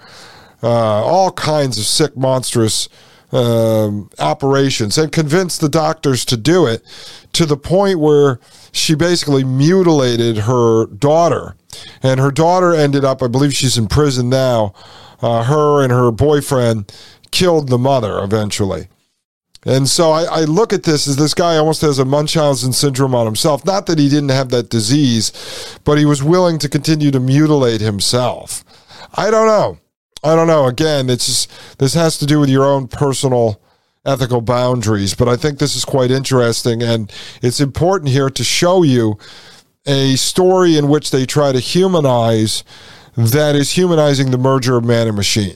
uh, 0.62 0.68
all 0.68 1.32
kinds 1.32 1.78
of 1.78 1.86
sick 1.86 2.18
monstrous 2.18 2.90
um, 3.32 4.10
operations 4.20 4.98
and 4.98 5.12
convinced 5.12 5.62
the 5.62 5.70
doctors 5.70 6.26
to 6.26 6.38
do 6.38 6.66
it 6.66 6.84
to 7.34 7.46
the 7.46 7.58
point 7.58 8.00
where 8.00 8.40
she 8.72 8.96
basically 8.96 9.44
mutilated 9.44 10.40
her 10.40 10.86
daughter. 10.88 11.56
And 12.04 12.20
her 12.20 12.32
daughter 12.32 12.74
ended 12.74 13.06
up, 13.06 13.24
I 13.24 13.28
believe 13.28 13.54
she's 13.54 13.78
in 13.78 13.88
prison 13.88 14.30
now. 14.30 14.74
Uh, 15.22 15.44
her 15.44 15.84
and 15.84 15.92
her 15.92 16.12
boyfriend 16.12 16.92
killed 17.32 17.70
the 17.70 17.78
mother 17.78 18.20
eventually. 18.20 18.88
And 19.66 19.88
so 19.88 20.12
I, 20.12 20.24
I, 20.24 20.44
look 20.46 20.74
at 20.74 20.84
this 20.84 21.08
as 21.08 21.18
this 21.18 21.36
guy 21.36 21.58
almost 21.58 21.82
has 21.82 22.00
a 22.00 22.06
Munchausen 22.06 22.74
syndrome 22.74 23.14
on 23.14 23.28
himself. 23.28 23.64
Not 23.64 23.86
that 23.86 24.00
he 24.00 24.10
didn't 24.10 24.30
have 24.30 24.50
that 24.50 24.72
disease, 24.72 25.78
but 25.84 26.00
he 26.00 26.06
was 26.06 26.24
willing 26.24 26.58
to 26.60 26.68
continue 26.68 27.12
to 27.12 27.20
mutilate 27.20 27.80
himself. 27.80 28.66
I 29.14 29.30
don't 29.30 29.46
know. 29.46 29.78
I 30.24 30.36
don't 30.36 30.48
know. 30.48 30.68
Again, 30.68 31.10
it's 31.10 31.26
just, 31.26 31.78
this 31.80 31.94
has 31.94 32.18
to 32.20 32.26
do 32.26 32.40
with 32.40 32.50
your 32.50 32.66
own 32.66 32.88
personal 32.88 33.62
ethical 34.06 34.42
boundaries, 34.42 35.14
but 35.14 35.28
I 35.28 35.36
think 35.36 35.60
this 35.60 35.76
is 35.76 35.86
quite 35.86 36.12
interesting, 36.12 36.82
and 36.82 37.12
it's 37.42 37.60
important 37.60 38.10
here 38.10 38.30
to 38.30 38.44
show 38.44 38.84
you 38.84 39.18
a 39.86 40.16
story 40.16 40.78
in 40.78 40.90
which 40.90 41.12
they 41.12 41.26
try 41.26 41.52
to 41.52 41.60
humanize 41.60 42.64
that 43.16 43.56
is 43.56 43.72
humanizing 43.72 44.32
the 44.32 44.38
merger 44.38 44.78
of 44.78 44.86
man 44.86 45.08
and 45.08 45.18
machine. 45.18 45.56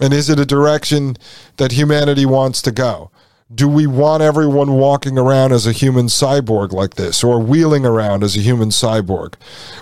And 0.00 0.12
is 0.12 0.28
it 0.28 0.38
a 0.38 0.46
direction 0.46 1.16
that 1.56 1.72
humanity 1.72 2.26
wants 2.26 2.60
to 2.62 2.72
go? 2.72 3.10
Do 3.54 3.68
we 3.68 3.86
want 3.86 4.22
everyone 4.22 4.72
walking 4.72 5.18
around 5.18 5.52
as 5.52 5.66
a 5.66 5.72
human 5.72 6.06
cyborg 6.06 6.72
like 6.72 6.94
this 6.94 7.22
or 7.22 7.38
wheeling 7.38 7.86
around 7.86 8.24
as 8.24 8.36
a 8.36 8.40
human 8.40 8.70
cyborg? 8.70 9.34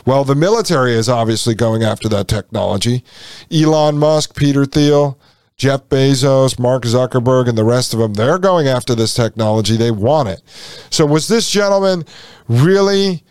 Well, 0.05 0.25
the 0.25 0.35
military 0.35 0.93
is 0.93 1.09
obviously 1.09 1.55
going 1.55 1.83
after 1.83 2.09
that 2.11 2.29
technology. 2.29 3.05
Elon 3.51 3.99
Musk, 3.99 4.37
Peter 4.37 4.67
Thiel, 4.67 5.19
Jeff 5.57 5.89
Bezos, 5.89 6.59
Mark 6.59 6.83
Zuckerberg, 6.83 7.49
and 7.49 7.57
the 7.57 7.65
rest 7.65 7.95
of 7.95 8.01
them, 8.01 8.15
they're 8.15 8.39
going 8.39 8.67
after 8.67 8.95
this 8.95 9.15
technology. 9.15 9.77
They 9.77 9.91
want 9.91 10.29
it. 10.29 10.43
So, 10.91 11.07
was 11.07 11.29
this 11.29 11.49
gentleman 11.51 12.05
really 12.49 13.23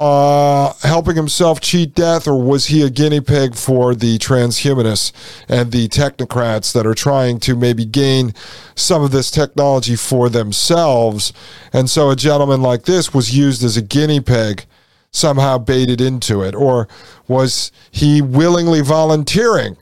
uh, 0.00 0.72
helping 0.82 1.14
himself 1.14 1.60
cheat 1.60 1.94
death, 1.94 2.26
or 2.26 2.40
was 2.40 2.66
he 2.66 2.82
a 2.82 2.90
guinea 2.90 3.20
pig 3.20 3.54
for 3.54 3.94
the 3.94 4.18
transhumanists 4.18 5.12
and 5.48 5.70
the 5.70 5.88
technocrats 5.88 6.72
that 6.72 6.86
are 6.86 6.94
trying 6.94 7.38
to 7.40 7.54
maybe 7.54 7.84
gain 7.84 8.34
some 8.74 9.02
of 9.02 9.12
this 9.12 9.30
technology 9.30 9.94
for 9.94 10.28
themselves? 10.28 11.32
And 11.72 11.88
so 11.88 12.10
a 12.10 12.16
gentleman 12.16 12.60
like 12.60 12.84
this 12.84 13.14
was 13.14 13.36
used 13.36 13.62
as 13.62 13.76
a 13.76 13.82
guinea 13.82 14.20
pig, 14.20 14.64
somehow 15.12 15.58
baited 15.58 16.00
into 16.00 16.42
it, 16.42 16.56
or 16.56 16.88
was 17.28 17.70
he 17.92 18.20
willingly 18.20 18.80
volunteering 18.80 19.76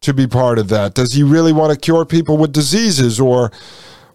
to 0.00 0.14
be 0.14 0.28
part 0.28 0.60
of 0.60 0.68
that? 0.68 0.94
Does 0.94 1.14
he 1.14 1.24
really 1.24 1.52
want 1.52 1.72
to 1.72 1.78
cure 1.78 2.04
people 2.04 2.36
with 2.36 2.52
diseases, 2.52 3.18
or 3.18 3.50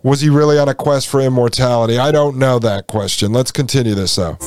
was 0.01 0.21
he 0.21 0.29
really 0.29 0.57
on 0.57 0.69
a 0.69 0.73
quest 0.73 1.09
for 1.09 1.19
immortality? 1.19 1.99
I 1.99 2.11
don't 2.11 2.37
know 2.37 2.57
that 2.59 2.87
question. 2.87 3.33
Let's 3.33 3.51
continue 3.51 3.95
this 3.95 4.15
though. 4.15 4.37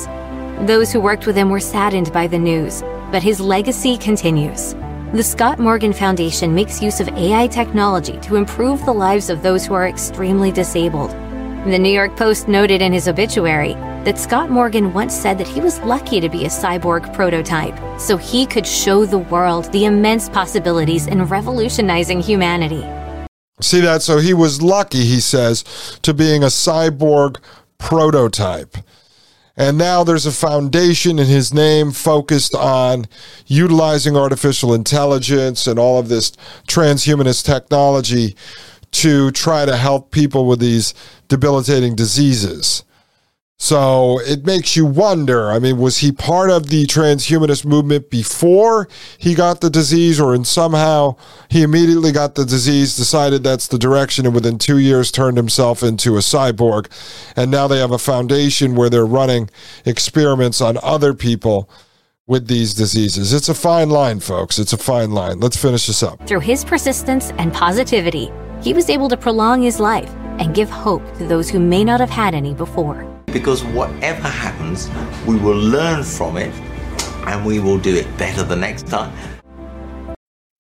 Those 0.66 0.90
who 0.90 0.98
worked 0.98 1.26
with 1.26 1.36
him 1.36 1.50
were 1.50 1.60
saddened 1.60 2.10
by 2.10 2.26
the 2.26 2.38
news, 2.38 2.80
but 3.12 3.22
his 3.22 3.38
legacy 3.38 3.98
continues. 3.98 4.72
The 5.12 5.22
Scott 5.22 5.58
Morgan 5.58 5.92
Foundation 5.92 6.54
makes 6.54 6.80
use 6.80 7.00
of 7.00 7.08
AI 7.08 7.48
technology 7.48 8.18
to 8.20 8.36
improve 8.36 8.82
the 8.86 8.94
lives 8.94 9.28
of 9.28 9.42
those 9.42 9.66
who 9.66 9.74
are 9.74 9.86
extremely 9.86 10.50
disabled. 10.50 11.10
The 11.10 11.78
New 11.78 11.92
York 11.92 12.16
Post 12.16 12.48
noted 12.48 12.80
in 12.80 12.94
his 12.94 13.08
obituary 13.08 13.74
that 14.04 14.18
Scott 14.18 14.48
Morgan 14.48 14.94
once 14.94 15.14
said 15.14 15.36
that 15.36 15.46
he 15.46 15.60
was 15.60 15.80
lucky 15.80 16.18
to 16.18 16.30
be 16.30 16.46
a 16.46 16.48
cyborg 16.48 17.12
prototype 17.12 17.78
so 18.00 18.16
he 18.16 18.46
could 18.46 18.66
show 18.66 19.04
the 19.04 19.18
world 19.18 19.70
the 19.70 19.84
immense 19.84 20.30
possibilities 20.30 21.08
in 21.08 21.26
revolutionizing 21.26 22.22
humanity. 22.22 22.86
See 23.60 23.82
that? 23.82 24.00
So 24.00 24.16
he 24.16 24.32
was 24.32 24.62
lucky, 24.62 25.04
he 25.04 25.20
says, 25.20 25.62
to 26.00 26.14
being 26.14 26.42
a 26.42 26.46
cyborg 26.46 27.36
prototype. 27.76 28.78
And 29.56 29.78
now 29.78 30.02
there's 30.02 30.26
a 30.26 30.32
foundation 30.32 31.18
in 31.18 31.26
his 31.26 31.54
name 31.54 31.92
focused 31.92 32.54
on 32.56 33.06
utilizing 33.46 34.16
artificial 34.16 34.74
intelligence 34.74 35.66
and 35.66 35.78
all 35.78 35.98
of 35.98 36.08
this 36.08 36.32
transhumanist 36.66 37.44
technology 37.44 38.34
to 38.90 39.30
try 39.30 39.64
to 39.64 39.76
help 39.76 40.10
people 40.10 40.46
with 40.46 40.58
these 40.58 40.92
debilitating 41.28 41.94
diseases. 41.94 42.84
So 43.56 44.20
it 44.20 44.44
makes 44.44 44.76
you 44.76 44.84
wonder. 44.84 45.50
I 45.50 45.58
mean, 45.58 45.78
was 45.78 45.98
he 45.98 46.10
part 46.12 46.50
of 46.50 46.68
the 46.68 46.86
transhumanist 46.86 47.64
movement 47.64 48.10
before 48.10 48.88
he 49.16 49.34
got 49.34 49.60
the 49.60 49.70
disease, 49.70 50.20
or 50.20 50.34
in 50.34 50.44
somehow 50.44 51.16
he 51.48 51.62
immediately 51.62 52.12
got 52.12 52.34
the 52.34 52.44
disease, 52.44 52.96
decided 52.96 53.42
that's 53.42 53.68
the 53.68 53.78
direction, 53.78 54.26
and 54.26 54.34
within 54.34 54.58
two 54.58 54.78
years 54.78 55.10
turned 55.10 55.36
himself 55.36 55.82
into 55.82 56.16
a 56.16 56.20
cyborg? 56.20 56.90
And 57.36 57.50
now 57.50 57.68
they 57.68 57.78
have 57.78 57.92
a 57.92 57.98
foundation 57.98 58.74
where 58.74 58.90
they're 58.90 59.06
running 59.06 59.48
experiments 59.86 60.60
on 60.60 60.76
other 60.82 61.14
people 61.14 61.70
with 62.26 62.48
these 62.48 62.74
diseases. 62.74 63.32
It's 63.32 63.48
a 63.48 63.54
fine 63.54 63.88
line, 63.88 64.18
folks. 64.18 64.58
It's 64.58 64.72
a 64.72 64.78
fine 64.78 65.12
line. 65.12 65.40
Let's 65.40 65.56
finish 65.56 65.86
this 65.86 66.02
up. 66.02 66.26
Through 66.26 66.40
his 66.40 66.64
persistence 66.64 67.30
and 67.38 67.52
positivity, 67.52 68.32
he 68.62 68.72
was 68.72 68.90
able 68.90 69.08
to 69.10 69.16
prolong 69.16 69.62
his 69.62 69.78
life 69.78 70.12
and 70.38 70.54
give 70.54 70.68
hope 70.68 71.02
to 71.18 71.26
those 71.26 71.48
who 71.48 71.60
may 71.60 71.84
not 71.84 72.00
have 72.00 72.10
had 72.10 72.34
any 72.34 72.52
before 72.54 73.13
because 73.34 73.64
whatever 73.64 74.28
happens, 74.28 74.88
we 75.26 75.36
will 75.36 75.58
learn 75.58 76.04
from 76.04 76.38
it 76.38 76.54
and 77.26 77.44
we 77.44 77.58
will 77.58 77.78
do 77.78 77.94
it 77.94 78.06
better 78.16 78.44
the 78.44 78.56
next 78.56 78.86
time. 78.86 79.33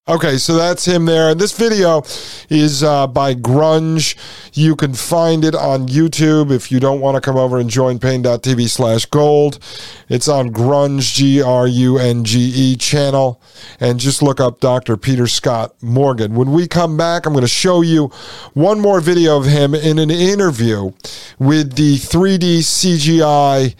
Okay, 0.06 0.36
so 0.36 0.56
that's 0.56 0.84
him 0.84 1.06
there. 1.06 1.30
And 1.30 1.40
this 1.40 1.56
video 1.56 2.02
is 2.50 2.82
uh, 2.82 3.06
by 3.06 3.34
Grunge. 3.34 4.16
You 4.52 4.76
can 4.76 4.92
find 4.92 5.46
it 5.46 5.54
on 5.54 5.88
YouTube 5.88 6.50
if 6.50 6.70
you 6.70 6.78
don't 6.78 7.00
want 7.00 7.14
to 7.14 7.22
come 7.22 7.38
over 7.38 7.58
and 7.58 7.70
join 7.70 7.98
Paine.tv 7.98 8.68
slash 8.68 9.06
gold. 9.06 9.58
It's 10.10 10.28
on 10.28 10.50
Grunge, 10.50 11.14
G 11.14 11.40
R 11.40 11.66
U 11.66 11.96
N 11.96 12.22
G 12.22 12.52
E 12.54 12.76
channel. 12.76 13.40
And 13.80 13.98
just 13.98 14.20
look 14.20 14.40
up 14.40 14.60
Dr. 14.60 14.98
Peter 14.98 15.26
Scott 15.26 15.74
Morgan. 15.80 16.34
When 16.34 16.52
we 16.52 16.68
come 16.68 16.98
back, 16.98 17.24
I'm 17.24 17.32
going 17.32 17.40
to 17.40 17.48
show 17.48 17.80
you 17.80 18.08
one 18.52 18.80
more 18.80 19.00
video 19.00 19.38
of 19.38 19.46
him 19.46 19.74
in 19.74 19.98
an 19.98 20.10
interview 20.10 20.92
with 21.38 21.76
the 21.76 21.96
3D 21.96 22.58
CGI 22.58 23.74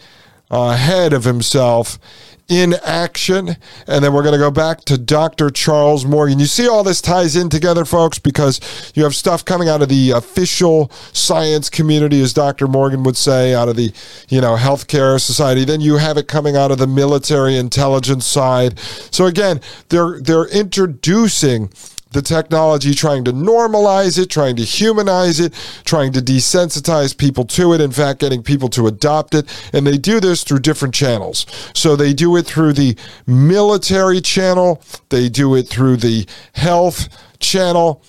uh, 0.49 0.75
head 0.75 1.13
of 1.13 1.23
himself 1.23 1.99
in 2.47 2.75
action. 2.83 3.57
And 3.87 4.03
then 4.03 4.13
we're 4.13 4.23
going 4.23 4.33
to 4.33 4.39
go 4.39 4.51
back 4.51 4.81
to 4.85 4.97
Dr. 4.97 5.49
Charles 5.49 6.05
Morgan. 6.05 6.39
You 6.39 6.45
see, 6.45 6.67
all 6.67 6.83
this 6.83 7.01
ties 7.01 7.35
in 7.35 7.49
together, 7.49 7.85
folks, 7.85 8.19
because 8.19 8.91
you 8.95 9.03
have 9.03 9.15
stuff 9.15 9.43
coming 9.43 9.67
out 9.67 9.81
of 9.81 9.89
the 9.89 10.11
official 10.11 10.91
science 11.13 11.69
community, 11.69 12.21
as 12.21 12.33
Dr. 12.33 12.67
Morgan 12.67 13.03
would 13.03 13.17
say, 13.17 13.53
out 13.53 13.69
of 13.69 13.75
the, 13.75 13.91
you 14.29 14.41
know, 14.41 14.55
healthcare 14.55 15.19
society. 15.19 15.65
Then 15.65 15.81
you 15.81 15.97
have 15.97 16.17
it 16.17 16.27
coming 16.27 16.55
out 16.55 16.71
of 16.71 16.77
the 16.77 16.87
military 16.87 17.57
intelligence 17.57 18.25
side. 18.25 18.79
So 18.79 19.25
again, 19.25 19.61
they're, 19.89 20.19
they're 20.21 20.47
introducing 20.47 21.71
the 22.15 22.21
technology, 22.21 22.93
trying 22.93 23.25
to 23.25 23.33
normalize 23.33 24.17
it, 24.17 24.29
trying 24.29 24.55
to 24.55 24.63
humanize 24.63 25.39
it, 25.39 25.53
trying 25.83 26.13
to 26.13 26.21
desensitize 26.21 27.15
people 27.15 27.43
to 27.43 27.73
it, 27.73 27.81
in 27.81 27.91
fact, 27.91 28.21
getting 28.21 28.41
people 28.41 28.69
to 28.69 28.87
adopt 28.87 29.35
it. 29.35 29.45
And 29.73 29.85
they 29.85 29.97
do 29.97 30.19
this 30.21 30.43
through 30.43 30.59
different 30.59 30.95
channels. 30.95 31.45
So 31.75 31.95
they 31.95 32.13
do 32.13 32.37
it 32.37 32.45
through 32.47 32.73
the 32.73 32.97
military 33.27 34.21
channel, 34.21 34.81
they 35.09 35.27
do 35.29 35.55
it 35.55 35.67
through 35.67 35.97
the 35.97 36.25
health 36.53 37.09
channel. 37.39 38.01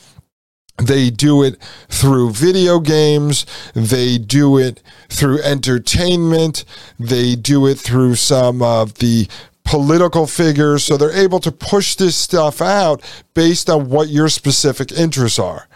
They 0.78 1.08
do 1.08 1.42
it 1.42 1.56
through 1.88 2.32
video 2.32 2.80
games. 2.80 3.46
They 3.72 4.18
do 4.18 4.58
it 4.58 4.82
through 5.08 5.40
entertainment. 5.40 6.66
They 7.00 7.34
do 7.34 7.66
it 7.66 7.78
through 7.78 8.16
some 8.16 8.60
of 8.60 8.92
the 8.98 9.26
political 9.66 10.26
figures. 10.26 10.84
So 10.84 10.96
they're 10.96 11.12
able 11.12 11.40
to 11.40 11.52
push 11.52 11.96
this 11.96 12.16
stuff 12.16 12.62
out 12.62 13.02
based 13.34 13.68
on 13.68 13.90
what 13.90 14.08
your 14.08 14.28
specific 14.28 14.92
interests 14.92 15.38
are. 15.38 15.68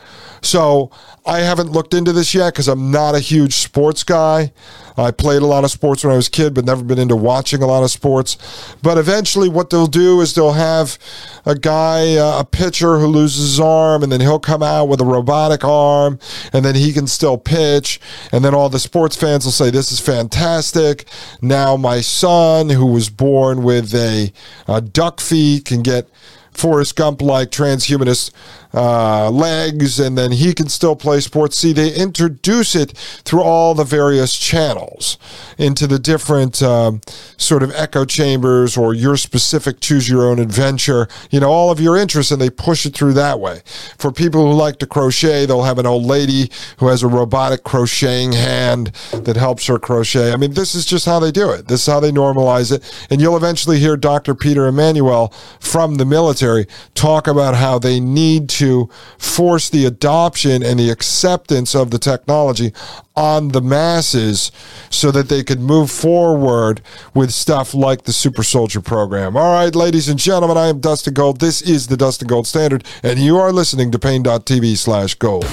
So 0.42 0.90
I 1.26 1.40
haven't 1.40 1.70
looked 1.70 1.94
into 1.94 2.12
this 2.12 2.34
yet 2.34 2.54
because 2.54 2.68
I'm 2.68 2.90
not 2.90 3.14
a 3.14 3.20
huge 3.20 3.54
sports 3.54 4.04
guy. 4.04 4.52
I 4.96 5.10
played 5.10 5.42
a 5.42 5.46
lot 5.46 5.64
of 5.64 5.70
sports 5.70 6.04
when 6.04 6.12
I 6.12 6.16
was 6.16 6.28
a 6.28 6.30
kid, 6.30 6.54
but 6.54 6.64
never 6.64 6.82
been 6.82 6.98
into 6.98 7.16
watching 7.16 7.62
a 7.62 7.66
lot 7.66 7.82
of 7.82 7.90
sports. 7.90 8.36
But 8.82 8.98
eventually, 8.98 9.48
what 9.48 9.70
they'll 9.70 9.86
do 9.86 10.20
is 10.20 10.34
they'll 10.34 10.52
have 10.52 10.98
a 11.46 11.54
guy, 11.54 12.16
uh, 12.16 12.40
a 12.40 12.44
pitcher 12.44 12.98
who 12.98 13.06
loses 13.06 13.50
his 13.50 13.60
arm, 13.60 14.02
and 14.02 14.12
then 14.12 14.20
he'll 14.20 14.40
come 14.40 14.62
out 14.62 14.86
with 14.86 15.00
a 15.00 15.04
robotic 15.04 15.64
arm, 15.64 16.18
and 16.52 16.64
then 16.64 16.74
he 16.74 16.92
can 16.92 17.06
still 17.06 17.38
pitch. 17.38 18.00
And 18.32 18.44
then 18.44 18.54
all 18.54 18.68
the 18.68 18.78
sports 18.78 19.16
fans 19.16 19.44
will 19.44 19.52
say, 19.52 19.70
This 19.70 19.92
is 19.92 20.00
fantastic. 20.00 21.06
Now, 21.40 21.76
my 21.76 22.00
son, 22.00 22.70
who 22.70 22.86
was 22.86 23.08
born 23.08 23.62
with 23.62 23.94
a, 23.94 24.32
a 24.68 24.80
duck 24.80 25.20
feet, 25.20 25.64
can 25.64 25.82
get 25.82 26.08
Forrest 26.52 26.96
Gump 26.96 27.22
like 27.22 27.50
transhumanist 27.50 28.32
uh, 28.72 29.30
legs, 29.30 29.98
and 29.98 30.16
then 30.16 30.32
he 30.32 30.54
can 30.54 30.68
still 30.68 30.96
play 30.96 31.20
sports. 31.20 31.56
See, 31.56 31.72
they 31.72 31.92
introduce 31.92 32.74
it 32.74 32.92
through 33.24 33.42
all 33.42 33.74
the 33.74 33.84
various 33.84 34.38
channels 34.38 35.18
into 35.58 35.86
the 35.86 35.98
different 35.98 36.62
um, 36.62 37.00
sort 37.36 37.62
of 37.62 37.72
echo 37.74 38.04
chambers 38.04 38.76
or 38.76 38.94
your 38.94 39.16
specific 39.16 39.80
choose 39.80 40.08
your 40.08 40.24
own 40.26 40.38
adventure, 40.38 41.08
you 41.30 41.40
know, 41.40 41.50
all 41.50 41.70
of 41.70 41.80
your 41.80 41.96
interests, 41.96 42.30
and 42.30 42.40
they 42.40 42.50
push 42.50 42.86
it 42.86 42.94
through 42.94 43.14
that 43.14 43.40
way. 43.40 43.62
For 43.98 44.12
people 44.12 44.46
who 44.46 44.56
like 44.56 44.78
to 44.78 44.86
crochet, 44.86 45.46
they'll 45.46 45.64
have 45.64 45.78
an 45.78 45.86
old 45.86 46.04
lady 46.04 46.50
who 46.78 46.88
has 46.88 47.02
a 47.02 47.08
robotic 47.08 47.64
crocheting 47.64 48.32
hand 48.32 48.92
that 49.12 49.36
helps 49.36 49.66
her 49.66 49.78
crochet. 49.78 50.32
I 50.32 50.36
mean, 50.36 50.54
this 50.54 50.74
is 50.74 50.84
just 50.84 51.06
how 51.06 51.18
they 51.18 51.30
do 51.32 51.50
it. 51.50 51.68
This 51.68 51.82
is 51.82 51.86
how 51.86 52.00
they 52.00 52.12
normalize 52.12 52.72
it. 52.72 52.82
And 53.10 53.20
you'll 53.20 53.36
eventually 53.36 53.78
hear 53.78 53.96
Dr. 53.96 54.34
Peter 54.34 54.66
Emanuel 54.66 55.28
from 55.58 55.96
the 55.96 56.04
military 56.04 56.66
talk 56.94 57.26
about 57.26 57.54
how 57.54 57.78
they 57.78 58.00
need 58.00 58.48
to 58.50 58.59
to 58.60 58.90
force 59.16 59.70
the 59.70 59.86
adoption 59.86 60.62
and 60.62 60.78
the 60.78 60.90
acceptance 60.90 61.74
of 61.74 61.90
the 61.90 61.98
technology 61.98 62.74
on 63.16 63.48
the 63.48 63.60
masses 63.62 64.52
so 64.90 65.10
that 65.10 65.30
they 65.30 65.42
could 65.42 65.60
move 65.60 65.90
forward 65.90 66.82
with 67.14 67.30
stuff 67.30 67.72
like 67.72 68.02
the 68.02 68.12
Super 68.12 68.42
Soldier 68.42 68.82
program. 68.82 69.34
All 69.34 69.54
right, 69.54 69.74
ladies 69.74 70.10
and 70.10 70.18
gentlemen, 70.18 70.58
I 70.58 70.68
am 70.68 70.78
Dustin 70.78 71.14
Gold. 71.14 71.40
This 71.40 71.62
is 71.62 71.86
the 71.86 71.96
Dustin 71.96 72.28
Gold 72.28 72.46
Standard, 72.46 72.84
and 73.02 73.18
you 73.18 73.38
are 73.38 73.50
listening 73.50 73.90
to 73.92 73.98
Paine.tv 73.98 74.76
slash 74.76 75.14
gold. 75.14 75.44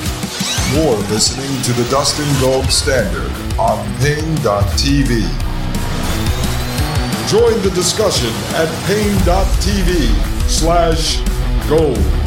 You're 0.73 0.97
listening 1.07 1.61
to 1.63 1.71
the 1.81 1.89
Dustin 1.89 2.27
Gold 2.41 2.65
Standard 2.65 3.31
on 3.57 3.77
Paine.tv. 3.99 5.21
Join 7.29 7.61
the 7.61 7.71
discussion 7.73 8.33
at 8.55 8.67
Paine.tv 8.85 10.49
slash 10.49 11.21
gold. 11.69 12.26